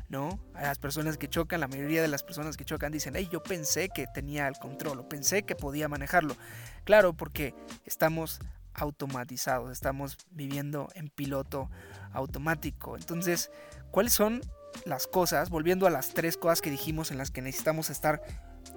¿no? 0.09 0.39
A 0.55 0.63
las 0.63 0.79
personas 0.79 1.17
que 1.17 1.29
chocan, 1.29 1.59
la 1.59 1.67
mayoría 1.67 2.01
de 2.01 2.07
las 2.07 2.23
personas 2.23 2.57
que 2.57 2.65
chocan 2.65 2.91
dicen, 2.91 3.13
hey, 3.15 3.29
yo 3.31 3.43
pensé 3.43 3.89
que 3.89 4.07
tenía 4.07 4.47
el 4.47 4.57
control, 4.57 5.07
pensé 5.07 5.43
que 5.43 5.55
podía 5.55 5.87
manejarlo. 5.87 6.35
Claro, 6.83 7.13
porque 7.13 7.53
estamos 7.85 8.39
automatizados, 8.73 9.71
estamos 9.71 10.17
viviendo 10.31 10.87
en 10.95 11.09
piloto 11.09 11.69
automático. 12.11 12.97
Entonces, 12.97 13.51
¿cuáles 13.91 14.13
son 14.13 14.41
las 14.85 15.07
cosas, 15.07 15.49
volviendo 15.49 15.87
a 15.87 15.89
las 15.89 16.13
tres 16.13 16.37
cosas 16.37 16.61
que 16.61 16.69
dijimos 16.71 17.11
en 17.11 17.17
las 17.17 17.31
que 17.31 17.41
necesitamos 17.41 17.89
estar, 17.89 18.21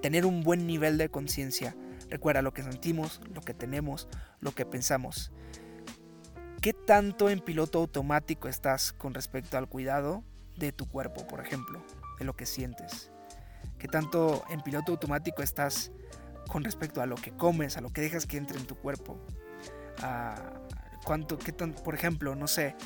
tener 0.00 0.26
un 0.26 0.42
buen 0.42 0.66
nivel 0.66 0.99
de 0.99 1.08
conciencia? 1.08 1.76
Recuerda 2.08 2.42
lo 2.42 2.52
que 2.52 2.62
sentimos, 2.62 3.20
lo 3.32 3.40
que 3.40 3.54
tenemos, 3.54 4.08
lo 4.40 4.52
que 4.54 4.66
pensamos. 4.66 5.32
¿Qué 6.61 6.72
tanto 6.72 7.28
en 7.28 7.40
piloto 7.40 7.78
automático 7.78 8.49
estás 8.49 8.92
con 8.92 9.14
respecto 9.14 9.58
al 9.58 9.68
cuidado 9.68 10.22
de 10.56 10.72
tu 10.72 10.87
cuerpo, 10.88 11.26
por 11.26 11.40
ejemplo, 11.40 11.84
de 12.18 12.25
lo 12.25 12.37
que 12.37 12.46
sientes? 12.46 13.11
¿Qué 13.78 13.88
tanto 13.88 14.44
en 14.49 14.61
piloto 14.61 14.92
automático 14.92 15.42
estás 15.42 15.90
con 16.46 16.62
respecto 16.62 17.00
a 17.00 17.06
lo 17.06 17.16
que 17.16 17.32
comes, 17.32 17.76
a 17.76 17.80
lo 17.80 17.90
que 17.90 18.00
dejas 18.00 18.26
que 18.26 18.37
entre 18.37 18.58
en 18.58 18.66
tu 18.66 18.76
cuerpo? 18.76 19.18
¿Cuánto, 21.04 21.37
qué 21.38 21.50
tan, 21.50 21.72
por 21.72 21.94
ejemplo, 21.94 22.37
no 22.37 22.46
sé, 22.46 22.76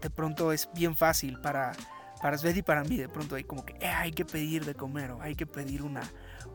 de 0.00 0.10
pronto 0.10 0.52
es 0.52 0.68
bien 0.74 0.94
fácil 0.94 1.40
para, 1.40 1.72
para 2.20 2.36
Sveti 2.36 2.60
y 2.60 2.62
para 2.62 2.84
mí, 2.84 2.96
de 2.96 3.08
pronto 3.08 3.36
hay 3.36 3.44
como 3.44 3.64
que 3.64 3.74
eh, 3.80 3.86
hay 3.86 4.12
que 4.12 4.24
pedir 4.24 4.64
de 4.64 4.74
comer 4.74 5.12
o 5.12 5.22
hay 5.22 5.34
que 5.34 5.46
pedir 5.46 5.82
una, 5.82 6.02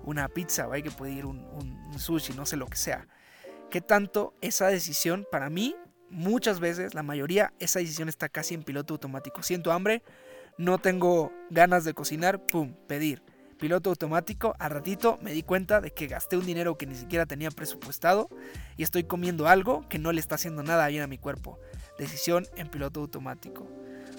una 0.03 0.27
pizza 0.27 0.67
o 0.67 0.74
hay 0.74 0.84
que 0.84 0.91
pedir 0.91 1.25
un, 1.25 1.43
sushi, 1.98 2.34
no 2.34 2.46
sé 2.46 2.58
lo 2.58 2.67
que 2.67 2.77
sea. 2.77 3.08
¿Qué 3.70 3.82
tanto 3.82 4.36
esa 4.41 4.67
decisión, 4.67 5.25
para 5.32 5.50
mí, 5.50 5.75
muchas 6.10 6.60
veces, 6.60 6.93
la 6.93 7.03
mayoría, 7.03 7.53
esa 7.60 7.79
decisión 7.79 8.10
está 8.10 8.29
casi 8.29 8.53
en 8.53 8.63
piloto 8.63 8.93
automático. 8.93 9.41
Siento 9.41 9.72
hambre, 9.72 10.03
no 10.58 10.77
tengo 10.77 11.32
ganas 11.50 11.84
de 11.84 11.93
cocinar, 11.93 12.46
pum, 12.46 12.75
pedir. 12.88 13.24
Piloto 13.58 13.89
automático, 13.89 14.55
al 14.60 14.72
ratito 14.72 15.17
me 15.22 15.32
di 15.32 15.41
cuenta 15.41 15.79
de 15.79 15.91
que 15.91 16.08
gasté 16.08 16.36
un 16.36 16.46
dinero 16.46 16.77
que 16.77 16.86
ni 16.86 16.96
siquiera 16.96 17.25
tenía 17.25 17.50
presupuestado 17.50 18.27
y 18.75 18.84
estoy 18.84 19.05
comiendo 19.05 19.48
algo 19.48 19.88
que 19.88 20.00
no 20.00 20.12
le 20.12 20.20
está 20.20 20.36
haciendo 20.36 20.63
nada 20.63 20.88
bien 20.88 21.01
a 21.01 21.08
mi 21.08 21.17
cuerpo. 21.17 21.60
Decisión 21.98 22.46
en 22.58 22.67
piloto 22.67 23.00
automático 23.00 23.67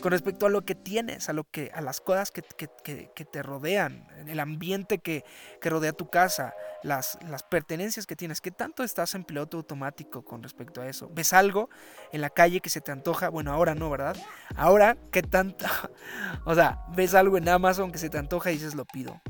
con 0.05 0.11
respecto 0.11 0.45
a 0.45 0.51
lo 0.51 0.67
que 0.67 0.75
tienes, 0.75 1.31
a, 1.31 1.33
lo 1.33 1.45
que, 1.45 1.71
a 1.75 1.81
las 1.81 2.03
cosas 2.03 2.31
que, 2.31 2.43
te 2.43 3.43
rodean, 3.43 4.07
el 4.29 4.39
ambiente 4.39 4.99
que, 4.99 5.25
rodea 5.63 5.95
tu 5.95 6.11
casa, 6.11 6.53
las, 6.83 7.17
las 7.27 7.43
pertenencias 7.43 8.07
que 8.07 8.15
tienes. 8.15 8.43
¿Qué 8.43 8.51
tanto 8.51 8.85
estás 8.85 9.15
en 9.15 9.25
piloto 9.25 9.57
automático 9.57 10.23
con 10.23 10.43
respecto 10.43 10.83
a 10.83 10.89
eso? 10.89 11.09
¿Ves 11.15 11.33
algo 11.33 11.71
en 12.13 12.21
la 12.21 12.29
calle 12.29 12.61
que 12.61 12.69
se 12.69 12.83
te 12.83 12.93
antoja? 12.93 13.31
Bueno, 13.31 13.51
ahora 13.51 13.75
no, 13.75 13.89
¿verdad? 13.89 14.15
Ahora, 14.57 14.99
¿qué 15.11 15.23
tanto? 15.23 15.65
o 16.45 16.55
sea, 16.55 16.85
ves 16.95 17.15
algo 17.15 17.39
en 17.39 17.49
Amazon 17.49 17.91
que 17.91 17.97
se 17.97 18.11
te 18.11 18.19
antoja 18.19 18.51
y 18.51 18.57
dices, 18.57 18.75
lo 18.75 18.85
pido. 18.85 19.23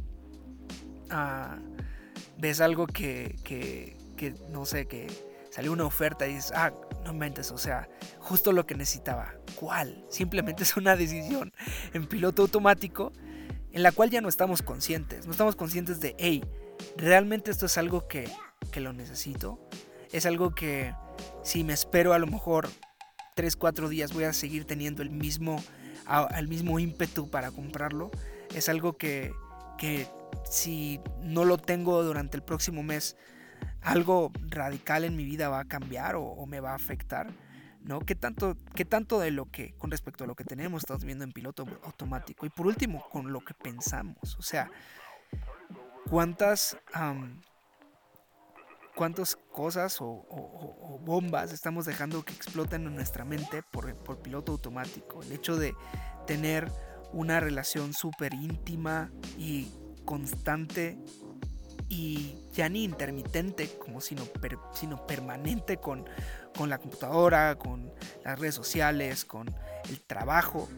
Ah, 1.08 1.56
ves 2.36 2.60
algo 2.60 2.88
que, 2.88 3.36
que, 3.44 3.96
que, 4.16 4.34
no 4.48 4.66
sé, 4.66 4.86
que 4.86 5.06
salió 5.52 5.70
una 5.70 5.84
oferta 5.84 6.26
y 6.26 6.34
dices, 6.34 6.52
ah, 6.52 6.72
no 7.04 7.14
mentes, 7.14 7.50
o 7.52 7.58
sea, 7.58 7.88
justo 8.18 8.52
lo 8.52 8.66
que 8.66 8.74
necesitaba. 8.74 9.34
¿Cuál? 9.56 10.04
Simplemente 10.08 10.62
es 10.62 10.76
una 10.76 10.96
decisión 10.96 11.52
en 11.92 12.06
piloto 12.06 12.42
automático 12.42 13.12
en 13.72 13.82
la 13.82 13.92
cual 13.92 14.10
ya 14.10 14.20
no 14.20 14.28
estamos 14.28 14.62
conscientes. 14.62 15.26
No 15.26 15.32
estamos 15.32 15.56
conscientes 15.56 16.00
de, 16.00 16.14
hey, 16.18 16.44
realmente 16.96 17.50
esto 17.50 17.66
es 17.66 17.76
algo 17.76 18.06
que, 18.08 18.28
que 18.70 18.80
lo 18.80 18.92
necesito. 18.92 19.60
Es 20.12 20.26
algo 20.26 20.54
que 20.54 20.94
si 21.42 21.64
me 21.64 21.72
espero 21.72 22.12
a 22.12 22.18
lo 22.18 22.26
mejor 22.26 22.68
3, 23.34 23.56
4 23.56 23.88
días 23.88 24.12
voy 24.12 24.24
a 24.24 24.32
seguir 24.32 24.64
teniendo 24.64 25.02
el 25.02 25.10
mismo, 25.10 25.62
el 26.36 26.48
mismo 26.48 26.78
ímpetu 26.78 27.28
para 27.30 27.50
comprarlo. 27.50 28.10
Es 28.54 28.68
algo 28.68 28.96
que, 28.96 29.32
que 29.76 30.06
si 30.48 31.00
no 31.20 31.44
lo 31.44 31.58
tengo 31.58 32.02
durante 32.04 32.36
el 32.36 32.42
próximo 32.42 32.82
mes 32.82 33.16
algo 33.84 34.32
radical 34.48 35.04
en 35.04 35.14
mi 35.14 35.24
vida 35.24 35.48
va 35.48 35.60
a 35.60 35.64
cambiar 35.66 36.16
o, 36.16 36.44
me 36.46 36.60
va 36.60 36.72
a 36.72 36.74
afectar, 36.74 37.30
¿no? 37.82 38.00
¿Qué 38.00 38.14
tanto, 38.14 38.56
¿Qué 38.74 38.84
tanto 38.84 39.20
de 39.20 39.30
lo 39.30 39.50
que, 39.50 39.74
con 39.76 39.90
respecto 39.90 40.24
a 40.24 40.26
lo 40.26 40.34
que 40.34 40.44
tenemos, 40.44 40.82
estamos 40.82 41.04
viendo 41.04 41.22
en 41.22 41.32
piloto 41.32 41.66
automático? 41.84 42.46
Y 42.46 42.48
por 42.48 42.66
último, 42.66 43.06
con 43.10 43.32
lo 43.32 43.40
que 43.40 43.52
pensamos, 43.52 44.36
o 44.38 44.42
sea, 44.42 44.70
¿cuántas, 46.08 46.78
cuántas 48.94 49.36
cosas 49.36 49.98
o, 50.00 51.00
bombas 51.04 51.52
estamos 51.52 51.84
dejando 51.84 52.24
que 52.24 52.32
exploten 52.32 52.86
en 52.86 52.94
nuestra 52.94 53.26
mente 53.26 53.62
por, 53.62 53.94
por 53.96 54.22
piloto 54.22 54.52
automático? 54.52 55.22
El 55.22 55.32
hecho 55.32 55.56
de 55.56 55.74
tener 56.26 56.72
una 57.12 57.38
relación 57.38 57.92
súper 57.92 58.32
íntima 58.32 59.12
y 59.36 59.70
constante 60.06 60.98
y 61.88 62.36
ya 62.52 62.68
ni 62.68 62.84
intermitente, 62.84 63.68
como 63.78 64.00
sino, 64.00 64.22
sino 64.72 65.06
permanente 65.06 65.76
con, 65.76 66.04
con 66.56 66.70
la 66.70 66.78
computadora, 66.78 67.56
con 67.56 67.92
las 68.24 68.38
redes 68.38 68.54
sociales, 68.54 69.24
con 69.24 69.54
el 69.88 70.00
trabajo. 70.00 70.68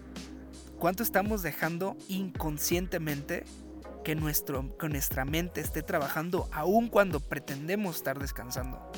¿Cuánto 0.79 1.03
estamos 1.03 1.43
dejando 1.43 1.97
inconscientemente 2.09 3.45
que, 4.05 4.15
nuestro, 4.15 4.77
que 4.77 4.89
nuestra 4.89 5.25
mente 5.25 5.61
esté 5.61 5.83
trabajando 5.83 6.49
aun 6.53 6.89
cuando 6.89 7.21
pretendemos 7.21 7.97
estar 7.97 8.19
descansando? 8.19 8.91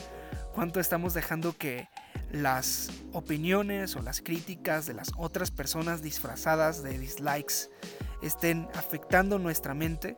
¿Cuánto 0.55 0.81
estamos 0.81 1.15
dejando 1.15 1.57
que 1.57 1.89
las 2.33 2.91
opiniones 3.13 3.97
o 3.97 4.03
las 4.03 4.21
críticas 4.21 4.87
de 4.87 4.95
las 4.95 5.13
otras 5.17 5.51
personas 5.51 6.03
disfrazadas 6.03 6.83
de 6.83 6.99
dislikes 6.99 7.71
estén 8.23 8.69
afectando 8.75 9.39
nuestra 9.39 9.73
mente 9.75 10.17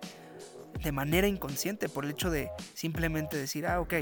de 0.83 0.93
manera 0.93 1.27
inconsciente 1.27 1.89
por 1.89 2.05
el 2.05 2.13
hecho 2.13 2.31
de 2.31 2.51
simplemente 2.75 3.37
decir, 3.37 3.67
ah, 3.67 3.81
ok, 3.81 3.95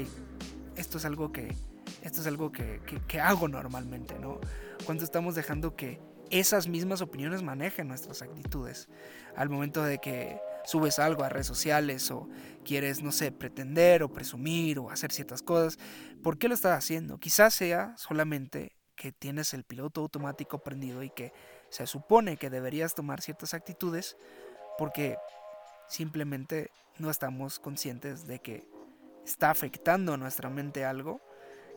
esto 0.75 0.97
es 0.97 1.05
algo 1.05 1.31
que, 1.31 1.55
esto 2.01 2.21
es 2.21 2.27
algo 2.27 2.51
que, 2.51 3.19
hago 3.21 3.47
normalmente, 3.47 4.17
¿no? 4.19 4.39
Cuando 4.85 5.03
estamos 5.03 5.35
dejando 5.35 5.75
que 5.75 5.99
esas 6.29 6.67
mismas 6.67 7.01
opiniones 7.01 7.41
manejen 7.41 7.87
nuestras 7.87 8.21
actitudes. 8.21 8.87
Al 9.35 9.49
momento 9.49 9.83
de 9.83 9.97
que 9.97 10.39
subes 10.63 10.99
algo 10.99 11.23
a 11.23 11.29
redes 11.29 11.47
sociales 11.47 12.11
o 12.11 12.29
quieres, 12.63 13.01
no 13.01 13.11
sé, 13.11 13.31
pretender 13.31 14.03
o 14.03 14.13
presumir 14.13 14.79
o 14.79 14.89
hacer 14.91 15.11
ciertas 15.11 15.41
cosas, 15.41 15.79
¿por 16.21 16.37
qué 16.37 16.47
lo 16.47 16.53
estás 16.53 16.77
haciendo? 16.77 17.17
Quizás 17.19 17.53
sea 17.53 17.95
solamente 17.97 18.75
que 18.95 19.11
tienes 19.11 19.53
el 19.53 19.63
piloto 19.63 20.01
automático 20.01 20.59
prendido 20.59 21.03
y 21.03 21.09
que 21.09 21.33
se 21.69 21.87
supone 21.87 22.37
que 22.37 22.49
deberías 22.49 22.93
tomar 22.93 23.21
ciertas 23.21 23.53
actitudes 23.53 24.17
porque 24.77 25.17
simplemente 25.89 26.71
no 26.97 27.09
estamos 27.09 27.59
conscientes 27.59 28.27
de 28.27 28.39
que 28.39 28.67
está 29.25 29.51
afectando 29.51 30.13
a 30.13 30.17
nuestra 30.17 30.49
mente 30.49 30.85
algo, 30.85 31.21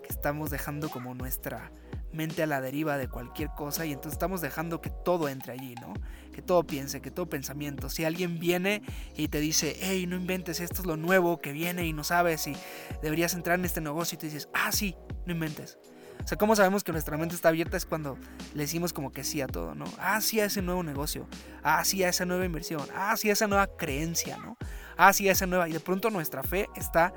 que 0.02 0.08
estamos 0.08 0.50
dejando 0.50 0.90
como 0.90 1.14
nuestra 1.14 1.70
mente 2.12 2.42
a 2.42 2.46
la 2.46 2.60
deriva 2.60 2.98
de 2.98 3.08
cualquier 3.08 3.50
cosa 3.50 3.86
y 3.86 3.92
entonces 3.92 4.14
estamos 4.14 4.40
dejando 4.40 4.80
que 4.80 4.90
todo 4.90 5.28
entre 5.28 5.52
allí, 5.52 5.74
¿no? 5.76 5.94
Que 6.32 6.42
todo 6.42 6.66
piense, 6.66 7.00
que 7.00 7.10
todo 7.10 7.28
pensamiento. 7.28 7.88
Si 7.88 8.04
alguien 8.04 8.38
viene 8.38 8.82
y 9.16 9.28
te 9.28 9.40
dice, 9.40 9.76
hey, 9.80 10.06
no 10.06 10.16
inventes, 10.16 10.60
esto 10.60 10.82
es 10.82 10.86
lo 10.86 10.96
nuevo 10.96 11.40
que 11.40 11.52
viene 11.52 11.86
y 11.86 11.92
no 11.92 12.04
sabes 12.04 12.42
si 12.42 12.54
deberías 13.00 13.34
entrar 13.34 13.58
en 13.58 13.64
este 13.64 13.80
negocio 13.80 14.16
y 14.16 14.18
tú 14.18 14.26
dices, 14.26 14.48
ah, 14.52 14.72
sí, 14.72 14.96
no 15.24 15.32
inventes. 15.32 15.78
O 16.24 16.28
sea, 16.28 16.38
¿cómo 16.38 16.54
sabemos 16.54 16.84
que 16.84 16.92
nuestra 16.92 17.16
mente 17.16 17.34
está 17.34 17.48
abierta? 17.48 17.76
Es 17.76 17.86
cuando 17.86 18.16
le 18.54 18.62
decimos 18.62 18.92
como 18.92 19.12
que 19.12 19.24
sí 19.24 19.40
a 19.40 19.46
todo, 19.46 19.74
¿no? 19.74 19.84
Ah, 19.98 20.20
sí 20.20 20.40
a 20.40 20.44
ese 20.44 20.62
nuevo 20.62 20.82
negocio. 20.82 21.26
Ah, 21.62 21.84
sí 21.84 22.02
a 22.04 22.08
esa 22.08 22.24
nueva 22.24 22.44
inversión. 22.44 22.82
Ah, 22.94 23.16
sí 23.16 23.30
a 23.30 23.32
esa 23.32 23.46
nueva 23.46 23.66
creencia, 23.76 24.38
¿no? 24.38 24.56
Ah, 24.96 25.12
sí 25.12 25.28
a 25.28 25.32
esa 25.32 25.46
nueva. 25.46 25.68
Y 25.68 25.72
de 25.72 25.80
pronto 25.80 26.10
nuestra 26.10 26.42
fe 26.42 26.68
está 26.76 27.12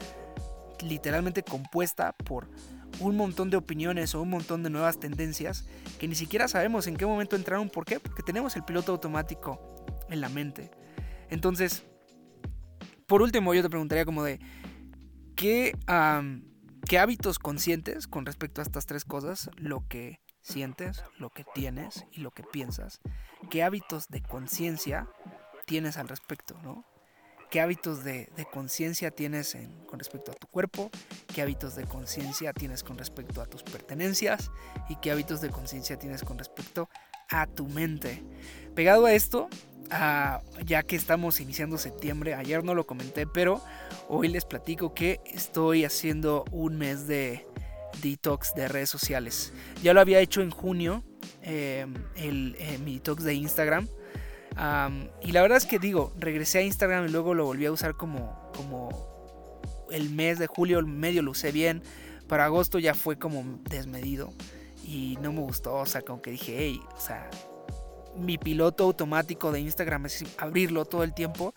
literalmente 0.81 1.43
compuesta 1.43 2.13
por 2.13 2.49
un 2.99 3.15
montón 3.17 3.49
de 3.49 3.57
opiniones 3.57 4.15
o 4.15 4.21
un 4.21 4.29
montón 4.29 4.63
de 4.63 4.69
nuevas 4.69 4.99
tendencias 4.99 5.65
que 5.99 6.07
ni 6.07 6.15
siquiera 6.15 6.47
sabemos 6.47 6.87
en 6.87 6.95
qué 6.97 7.05
momento 7.05 7.35
entraron. 7.35 7.69
¿Por 7.69 7.85
qué? 7.85 7.99
Porque 7.99 8.23
tenemos 8.23 8.55
el 8.55 8.63
piloto 8.63 8.91
automático 8.91 9.59
en 10.09 10.21
la 10.21 10.29
mente. 10.29 10.71
Entonces, 11.29 11.83
por 13.05 13.21
último, 13.21 13.53
yo 13.53 13.61
te 13.61 13.69
preguntaría 13.69 14.05
como 14.05 14.23
de, 14.23 14.39
¿qué, 15.35 15.77
¿qué 16.87 16.99
hábitos 16.99 17.39
conscientes 17.39 18.07
con 18.07 18.25
respecto 18.25 18.61
a 18.61 18.63
estas 18.63 18.85
tres 18.85 19.05
cosas? 19.05 19.49
Lo 19.57 19.87
que 19.87 20.21
sientes, 20.41 21.03
lo 21.17 21.29
que 21.29 21.45
tienes 21.53 22.05
y 22.11 22.21
lo 22.21 22.31
que 22.31 22.43
piensas. 22.43 23.01
¿Qué 23.49 23.63
hábitos 23.63 24.07
de 24.09 24.21
conciencia 24.21 25.09
tienes 25.65 25.97
al 25.97 26.07
respecto, 26.07 26.57
no? 26.61 26.85
¿Qué 27.49 27.61
hábitos 27.61 28.03
de, 28.03 28.29
conciencia 28.51 29.11
tienes 29.11 29.57
con 29.87 29.99
respecto 29.99 30.31
a 30.31 30.35
tu 30.35 30.47
cuerpo? 30.47 30.89
¿Qué 31.33 31.41
hábitos 31.41 31.75
de 31.75 31.85
conciencia 31.85 32.53
tienes 32.53 32.83
con 32.83 32.97
respecto 32.97 33.41
a 33.41 33.45
tus 33.45 33.63
pertenencias? 33.63 34.51
¿Y 34.89 34.97
qué 34.97 35.11
hábitos 35.11 35.41
de 35.41 35.49
conciencia 35.49 35.97
tienes 35.97 36.23
con 36.23 36.37
respecto 36.37 36.89
a 37.29 37.47
tu 37.47 37.67
mente? 37.67 38.23
Pegado 38.75 39.05
a 39.05 39.13
esto, 39.13 39.47
ya 39.89 40.83
que 40.83 40.95
estamos 40.95 41.39
iniciando 41.39 41.77
septiembre, 41.77 42.33
ayer 42.33 42.63
no 42.63 42.73
lo 42.73 42.85
comenté, 42.85 43.27
pero 43.27 43.61
hoy 44.07 44.27
les 44.27 44.45
platico 44.45 44.93
que 44.93 45.19
estoy 45.25 45.85
haciendo 45.85 46.45
un 46.51 46.77
mes 46.77 47.07
de 47.07 47.45
detox 48.01 48.53
de 48.55 48.67
redes 48.67 48.89
sociales. 48.89 49.53
Ya 49.83 49.93
lo 49.93 50.01
había 50.01 50.19
hecho 50.19 50.41
en 50.41 50.51
junio, 50.51 51.03
em, 51.41 51.93
el, 52.15 52.55
eh, 52.59 52.77
mi 52.79 52.95
detox 52.95 53.23
de 53.23 53.33
Instagram. 53.33 53.87
y 55.21 55.31
la 55.33 55.41
verdad 55.41 55.57
es 55.57 55.65
que 55.65 55.79
digo, 55.79 56.13
regresé 56.17 56.59
a 56.59 56.61
Instagram 56.61 57.07
y 57.07 57.09
luego 57.09 57.33
lo 57.33 57.43
volví 57.43 57.65
a 57.65 57.73
usar 57.73 57.95
como, 57.95 58.49
como 58.55 59.59
el 59.91 60.09
mes 60.11 60.39
de 60.39 60.47
julio, 60.47 60.79
el 60.79 60.85
medio 60.85 61.21
lo 61.21 61.31
usé 61.31 61.51
bien. 61.51 61.83
Para 62.27 62.45
agosto 62.45 62.79
ya 62.79 62.93
fue 62.95 63.17
como 63.19 63.59
desmedido 63.69 64.33
y 64.83 65.17
no 65.21 65.33
me 65.33 65.41
gustó, 65.41 65.75
o 65.75 65.85
sea, 65.85 66.01
como 66.01 66.21
que 66.21 66.31
dije, 66.31 66.55
hey, 66.57 66.79
o 66.95 66.99
sea, 66.99 67.29
mi 68.17 68.37
piloto 68.37 68.85
automático 68.85 69.51
de 69.51 69.61
Instagram 69.61 70.05
es 70.05 70.23
abrirlo 70.37 70.85
todo 70.85 71.03
el 71.03 71.13
tiempo 71.13 71.53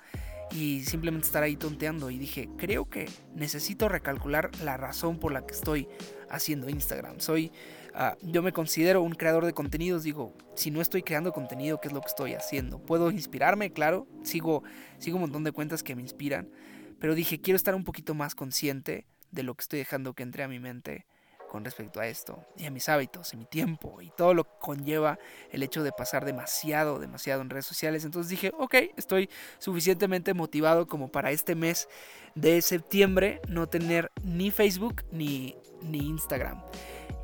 y 0.50 0.82
simplemente 0.84 1.26
estar 1.26 1.42
ahí 1.42 1.56
tonteando. 1.56 2.10
Y 2.10 2.18
dije, 2.18 2.48
creo 2.56 2.88
que 2.88 3.08
necesito 3.34 3.88
recalcular 3.88 4.50
la 4.62 4.76
razón 4.76 5.18
por 5.18 5.32
la 5.32 5.46
que 5.46 5.54
estoy 5.54 5.88
haciendo 6.30 6.68
Instagram. 6.68 7.20
Soy, 7.20 7.52
ah, 7.94 8.16
yo 8.22 8.42
me 8.42 8.52
considero 8.52 9.02
un 9.02 9.12
creador 9.12 9.44
de 9.46 9.52
contenidos. 9.52 10.02
Digo, 10.02 10.34
si 10.54 10.70
no 10.70 10.80
estoy 10.80 11.02
creando 11.02 11.32
contenido, 11.32 11.80
¿qué 11.80 11.88
es 11.88 11.94
lo 11.94 12.00
que 12.00 12.08
estoy 12.08 12.34
haciendo? 12.34 12.78
Puedo 12.78 13.10
inspirarme, 13.10 13.72
claro. 13.72 14.06
Sigo, 14.22 14.62
sigo 14.98 15.16
un 15.16 15.22
montón 15.22 15.44
de 15.44 15.52
cuentas 15.52 15.82
que 15.82 15.94
me 15.94 16.02
inspiran. 16.02 16.50
Pero 16.98 17.14
dije, 17.14 17.40
quiero 17.40 17.56
estar 17.56 17.74
un 17.74 17.84
poquito 17.84 18.14
más 18.14 18.34
consciente 18.34 19.06
de 19.30 19.42
lo 19.42 19.54
que 19.54 19.62
estoy 19.62 19.78
dejando 19.80 20.14
que 20.14 20.22
entre 20.22 20.42
a 20.42 20.48
mi 20.48 20.58
mente 20.58 21.06
con 21.48 21.64
respecto 21.64 22.00
a 22.00 22.06
esto 22.06 22.44
y 22.56 22.66
a 22.66 22.70
mis 22.70 22.88
hábitos 22.88 23.32
y 23.32 23.36
mi 23.36 23.46
tiempo 23.46 24.00
y 24.00 24.10
todo 24.10 24.34
lo 24.34 24.44
que 24.44 24.50
conlleva 24.60 25.18
el 25.50 25.62
hecho 25.62 25.82
de 25.82 25.92
pasar 25.92 26.24
demasiado, 26.24 26.98
demasiado 26.98 27.42
en 27.42 27.50
redes 27.50 27.66
sociales. 27.66 28.04
Entonces 28.04 28.30
dije, 28.30 28.52
ok, 28.58 28.74
estoy 28.96 29.28
suficientemente 29.58 30.34
motivado 30.34 30.86
como 30.86 31.10
para 31.10 31.30
este 31.30 31.54
mes 31.54 31.88
de 32.34 32.62
septiembre 32.62 33.40
no 33.48 33.68
tener 33.68 34.12
ni 34.22 34.50
Facebook 34.50 35.04
ni, 35.10 35.56
ni 35.82 35.98
Instagram. 35.98 36.62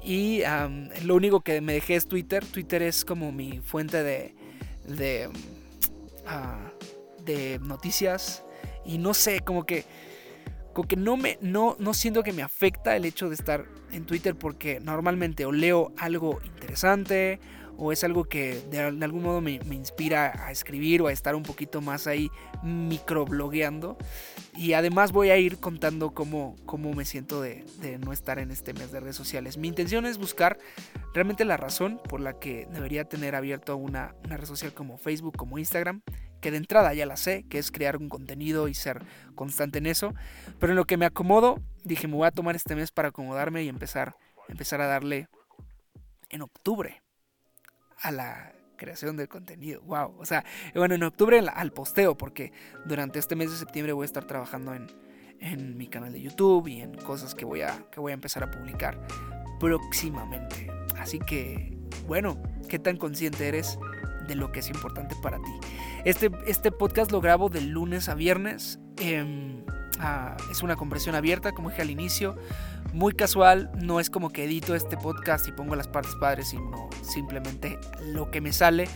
Y 0.02 0.42
lo 1.04 1.14
único 1.14 1.40
que 1.40 1.60
me 1.60 1.74
dejé 1.74 1.96
es 1.96 2.06
Twitter. 2.06 2.44
Twitter 2.44 2.82
es 2.82 3.04
como 3.04 3.32
mi 3.32 3.60
fuente 3.60 4.02
de, 4.02 4.34
de, 4.86 5.30
ah, 6.26 6.70
de 7.20 7.58
noticias. 7.60 8.44
Y 8.84 8.98
no 8.98 9.14
sé, 9.14 9.40
como 9.40 9.64
que 9.64 9.84
como 10.74 10.86
que 10.88 10.96
no 10.96 11.16
me 11.16 11.38
no, 11.40 11.76
no 11.78 11.94
siento 11.94 12.22
que 12.22 12.32
me 12.32 12.42
afecta 12.42 12.96
el 12.96 13.04
hecho 13.04 13.28
de 13.28 13.34
estar 13.34 13.64
en 13.92 14.04
Twitter 14.04 14.34
porque 14.34 14.80
normalmente 14.80 15.46
o 15.46 15.52
leo 15.52 15.92
algo 15.96 16.40
interesante 16.44 17.40
o 17.76 17.92
es 17.92 18.04
algo 18.04 18.24
que 18.24 18.60
de, 18.70 18.80
algún 18.80 19.22
modo 19.22 19.40
me, 19.40 19.52
inspira 19.52 20.32
a 20.46 20.50
escribir 20.50 21.02
o 21.02 21.08
a 21.08 21.12
estar 21.12 21.34
un 21.34 21.42
poquito 21.42 21.80
más 21.80 22.06
ahí 22.06 22.30
microblogueando. 22.62 23.96
Y 24.56 24.74
además 24.74 25.12
voy 25.12 25.30
a 25.30 25.38
ir 25.38 25.58
contando 25.58 26.14
cómo, 26.14 26.54
cómo 26.64 26.92
me 26.92 27.04
siento 27.04 27.42
de, 27.42 27.64
de, 27.80 27.98
no 27.98 28.12
estar 28.12 28.38
en 28.38 28.50
este 28.50 28.72
mes 28.72 28.92
de 28.92 29.00
redes 29.00 29.16
sociales. 29.16 29.56
Mi 29.56 29.68
intención 29.68 30.06
es 30.06 30.18
buscar 30.18 30.58
realmente 31.12 31.44
la 31.44 31.56
razón 31.56 32.00
por 32.08 32.20
la 32.20 32.38
que 32.38 32.68
debería 32.72 33.04
tener 33.04 33.34
abierto 33.34 33.76
una, 33.76 34.14
una 34.24 34.36
red 34.36 34.46
social 34.46 34.72
como 34.72 34.96
Facebook, 34.96 35.36
como 35.36 35.58
Instagram 35.58 36.02
que 36.44 36.50
de 36.50 36.58
entrada 36.58 36.92
ya 36.92 37.06
la 37.06 37.16
sé, 37.16 37.46
que 37.48 37.58
es 37.58 37.72
crear 37.72 37.96
un 37.96 38.10
contenido 38.10 38.68
y 38.68 38.74
ser 38.74 39.02
constante 39.34 39.78
en 39.78 39.86
eso. 39.86 40.12
Pero 40.60 40.72
en 40.72 40.76
lo 40.76 40.84
que 40.84 40.98
me 40.98 41.06
acomodo, 41.06 41.58
dije, 41.84 42.06
me 42.06 42.16
voy 42.16 42.26
a 42.26 42.32
tomar 42.32 42.54
este 42.54 42.76
mes 42.76 42.92
para 42.92 43.08
acomodarme 43.08 43.62
y 43.62 43.68
empezar, 43.70 44.14
empezar 44.50 44.82
a 44.82 44.86
darle 44.86 45.28
en 46.28 46.42
octubre 46.42 47.02
a 48.02 48.10
la 48.10 48.52
creación 48.76 49.16
del 49.16 49.26
contenido. 49.26 49.80
Wow. 49.84 50.16
O 50.18 50.26
sea, 50.26 50.44
bueno, 50.74 50.94
en 50.94 51.02
octubre 51.04 51.38
al 51.38 51.72
posteo, 51.72 52.14
porque 52.14 52.52
durante 52.84 53.18
este 53.20 53.36
mes 53.36 53.50
de 53.50 53.56
septiembre 53.56 53.94
voy 53.94 54.04
a 54.04 54.12
estar 54.12 54.26
trabajando 54.26 54.74
en, 54.74 54.88
en 55.40 55.78
mi 55.78 55.86
canal 55.86 56.12
de 56.12 56.20
YouTube 56.20 56.68
y 56.68 56.82
en 56.82 56.94
cosas 56.94 57.34
que 57.34 57.46
voy, 57.46 57.62
a, 57.62 57.86
que 57.90 58.00
voy 58.00 58.10
a 58.10 58.14
empezar 58.14 58.42
a 58.42 58.50
publicar 58.50 59.00
próximamente. 59.60 60.70
Así 60.98 61.20
que, 61.20 61.74
bueno, 62.06 62.36
¿qué 62.68 62.78
tan 62.78 62.98
consciente 62.98 63.48
eres 63.48 63.78
de 64.26 64.34
lo 64.34 64.52
que 64.52 64.60
es 64.60 64.68
importante 64.68 65.14
para 65.22 65.38
ti? 65.38 65.52
Este, 66.04 66.30
este 66.46 66.72
podcast 66.72 67.12
lo 67.12 67.20
grabo 67.20 67.48
de 67.48 67.60
lunes 67.60 68.08
a 68.08 68.14
viernes. 68.14 68.78
Em, 68.98 69.64
es 70.50 70.62
una 70.62 70.76
conversión 70.76 71.14
abierta, 71.14 71.52
como 71.52 71.70
dije 71.70 71.82
al 71.82 71.90
inicio. 71.90 72.36
Muy 72.92 73.12
casual, 73.12 73.70
no 73.76 74.00
es 74.00 74.10
como 74.10 74.30
que 74.30 74.44
edito 74.44 74.74
este 74.74 74.96
podcast 74.96 75.48
y 75.48 75.52
pongo 75.52 75.74
las 75.76 75.88
partes 75.88 76.14
padres, 76.16 76.48
sino 76.48 76.88
simplemente 77.02 77.78
lo 78.12 78.30
que 78.30 78.40
me 78.40 78.52
sale 78.52 78.88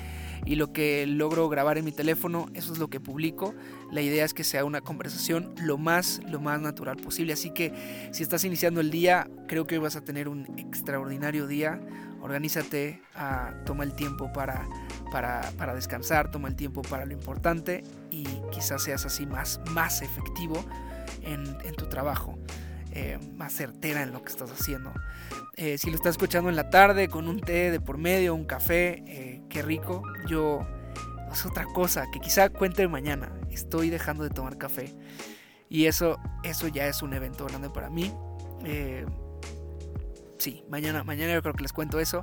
y 0.44 0.56
lo 0.56 0.72
que 0.72 1.06
logro 1.06 1.48
grabar 1.48 1.78
en 1.78 1.84
mi 1.84 1.92
teléfono, 1.92 2.46
eso 2.54 2.72
es 2.72 2.78
lo 2.78 2.88
que 2.88 3.00
publico. 3.00 3.54
La 3.90 4.02
idea 4.02 4.24
es 4.24 4.34
que 4.34 4.44
sea 4.44 4.64
una 4.64 4.80
conversación 4.80 5.54
lo 5.62 5.78
más, 5.78 6.20
lo 6.28 6.40
más 6.40 6.60
natural 6.60 6.96
posible. 6.96 7.32
Así 7.32 7.50
que 7.50 7.72
si 8.12 8.22
estás 8.22 8.44
iniciando 8.44 8.80
el 8.80 8.90
día, 8.90 9.28
creo 9.46 9.66
que 9.66 9.76
hoy 9.76 9.82
vas 9.82 9.96
a 9.96 10.04
tener 10.04 10.28
un 10.28 10.58
extraordinario 10.58 11.46
día. 11.46 11.80
Organízate, 12.20 13.00
ah, 13.14 13.54
toma 13.64 13.84
el 13.84 13.94
tiempo 13.94 14.32
para 14.32 14.68
para, 15.10 15.74
descansar, 15.74 16.30
toma 16.30 16.48
el 16.48 16.56
tiempo 16.56 16.82
para 16.82 17.04
lo 17.04 17.12
importante 17.12 17.82
y 18.10 18.24
quizás 18.50 18.82
seas 18.82 19.04
así 19.06 19.26
más, 19.26 19.60
más 19.70 20.02
efectivo 20.02 20.64
en, 21.22 21.56
tu 21.76 21.88
trabajo, 21.88 22.38
eh, 23.00 23.18
más 23.36 23.52
certera 23.52 24.02
en 24.02 24.12
lo 24.12 24.24
que 24.24 24.30
estás 24.30 24.50
haciendo. 24.50 24.92
Eh, 25.54 25.78
si 25.78 25.88
lo 25.88 25.94
estás 25.94 26.12
escuchando 26.12 26.50
en 26.50 26.56
la 26.56 26.68
tarde 26.68 27.08
con 27.08 27.28
un 27.28 27.38
té 27.38 27.70
de 27.70 27.80
por 27.80 27.96
medio, 27.96 28.34
un 28.34 28.44
café, 28.44 29.04
eh, 29.06 29.42
qué 29.48 29.62
rico. 29.62 30.02
Yo 30.26 30.66
es 31.30 31.46
otra 31.46 31.64
cosa 31.66 32.06
que 32.12 32.18
quizá 32.18 32.48
cuente 32.48 32.88
mañana. 32.88 33.30
Estoy 33.52 33.88
dejando 33.88 34.24
de 34.24 34.30
tomar 34.30 34.58
café 34.58 34.92
y 35.68 35.86
eso, 35.86 36.18
eso 36.42 36.66
ya 36.66 36.88
es 36.88 37.00
un 37.00 37.14
evento 37.14 37.46
grande 37.46 37.70
para 37.70 37.88
mí. 37.88 38.12
sí, 40.38 40.64
mañana, 40.68 41.04
mañana 41.04 41.34
yo 41.34 41.42
creo 41.42 41.54
que 41.54 41.62
les 41.62 41.72
cuento 41.72 42.00
eso. 42.00 42.22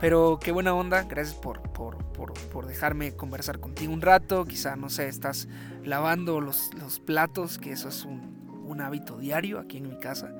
Pero 0.00 0.40
qué 0.42 0.50
buena 0.50 0.74
onda, 0.74 1.04
gracias 1.04 1.36
por, 1.36 1.62
por, 1.72 2.66
dejarme 2.66 3.14
conversar 3.14 3.60
contigo 3.60 3.92
un 3.92 4.02
rato. 4.02 4.44
Quizá, 4.44 4.74
no 4.74 4.90
sé, 4.90 5.06
estás 5.06 5.46
lavando 5.84 6.40
los, 6.40 6.74
los 6.74 6.98
platos, 6.98 7.58
que 7.58 7.70
eso 7.70 7.88
es 7.88 8.04
un, 8.04 8.35
un, 8.66 8.80
hábito 8.80 9.18
diario 9.18 9.58
aquí 9.58 9.78
en 9.78 9.88
mi 9.88 9.98
casa, 9.98 10.34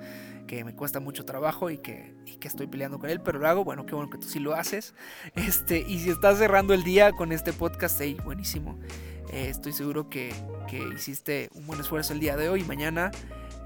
que 0.47 0.65
me 0.65 0.75
cuesta 0.75 1.01
mucho 1.01 1.25
trabajo 1.25 1.71
y 1.71 1.79
que, 1.79 2.15
estoy 2.43 2.69
peleando 2.69 3.01
con 3.01 3.11
él, 3.11 3.21
pero 3.21 3.41
lo 3.41 3.49
hago. 3.49 3.65
Bueno, 3.65 3.87
qué 3.87 3.95
bueno 3.95 4.09
que 4.09 4.19
tú 4.19 4.29
sí 4.29 4.39
lo 4.39 4.55
haces. 4.55 4.95
Este, 5.35 5.81
y 5.81 5.99
si 5.99 6.11
estás 6.11 6.39
cerrando 6.39 6.75
el 6.75 6.85
día 6.85 7.13
con 7.13 7.33
este 7.33 7.53
podcast, 7.53 7.99
hey, 8.01 8.17
buenísimo. 8.25 8.79
Eh, 9.33 9.49
estoy 9.49 9.73
seguro 9.73 10.09
que, 10.09 10.33
hiciste 10.95 11.49
un 11.55 11.67
buen 11.67 11.81
esfuerzo 11.81 12.13
el 12.13 12.21
día 12.21 12.37
de 12.37 12.49
hoy. 12.49 12.63
Mañana 12.65 13.11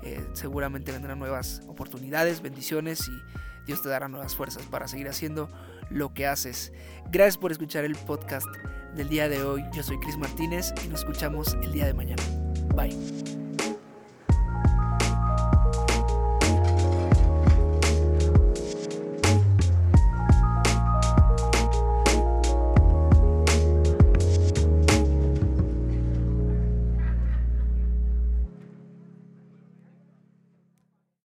eh, 0.02 0.24
seguramente 0.32 0.92
vendrán 0.92 1.18
nuevas 1.18 1.62
oportunidades, 1.66 2.40
bendiciones 2.40 3.06
y 3.08 3.66
Dios 3.66 3.82
te 3.82 3.88
dará 3.88 4.08
nuevas 4.08 4.34
fuerzas 4.34 4.62
para 4.64 4.88
seguir 4.88 5.08
haciendo 5.08 5.50
lo 5.90 6.14
que 6.14 6.26
haces. 6.26 6.72
Gracias 7.10 7.36
por 7.36 7.52
escuchar 7.52 7.84
el 7.84 7.96
podcast 7.96 8.48
del 8.94 9.08
día 9.08 9.28
de 9.28 9.42
hoy. 9.42 9.64
Yo 9.72 9.82
soy 9.82 9.98
Chris 10.00 10.16
Martínez 10.16 10.72
y 10.84 10.88
nos 10.88 11.00
escuchamos 11.00 11.54
el 11.62 11.72
día 11.72 11.86
de 11.86 11.94
mañana. 11.94 12.22
Bye. 12.74 13.19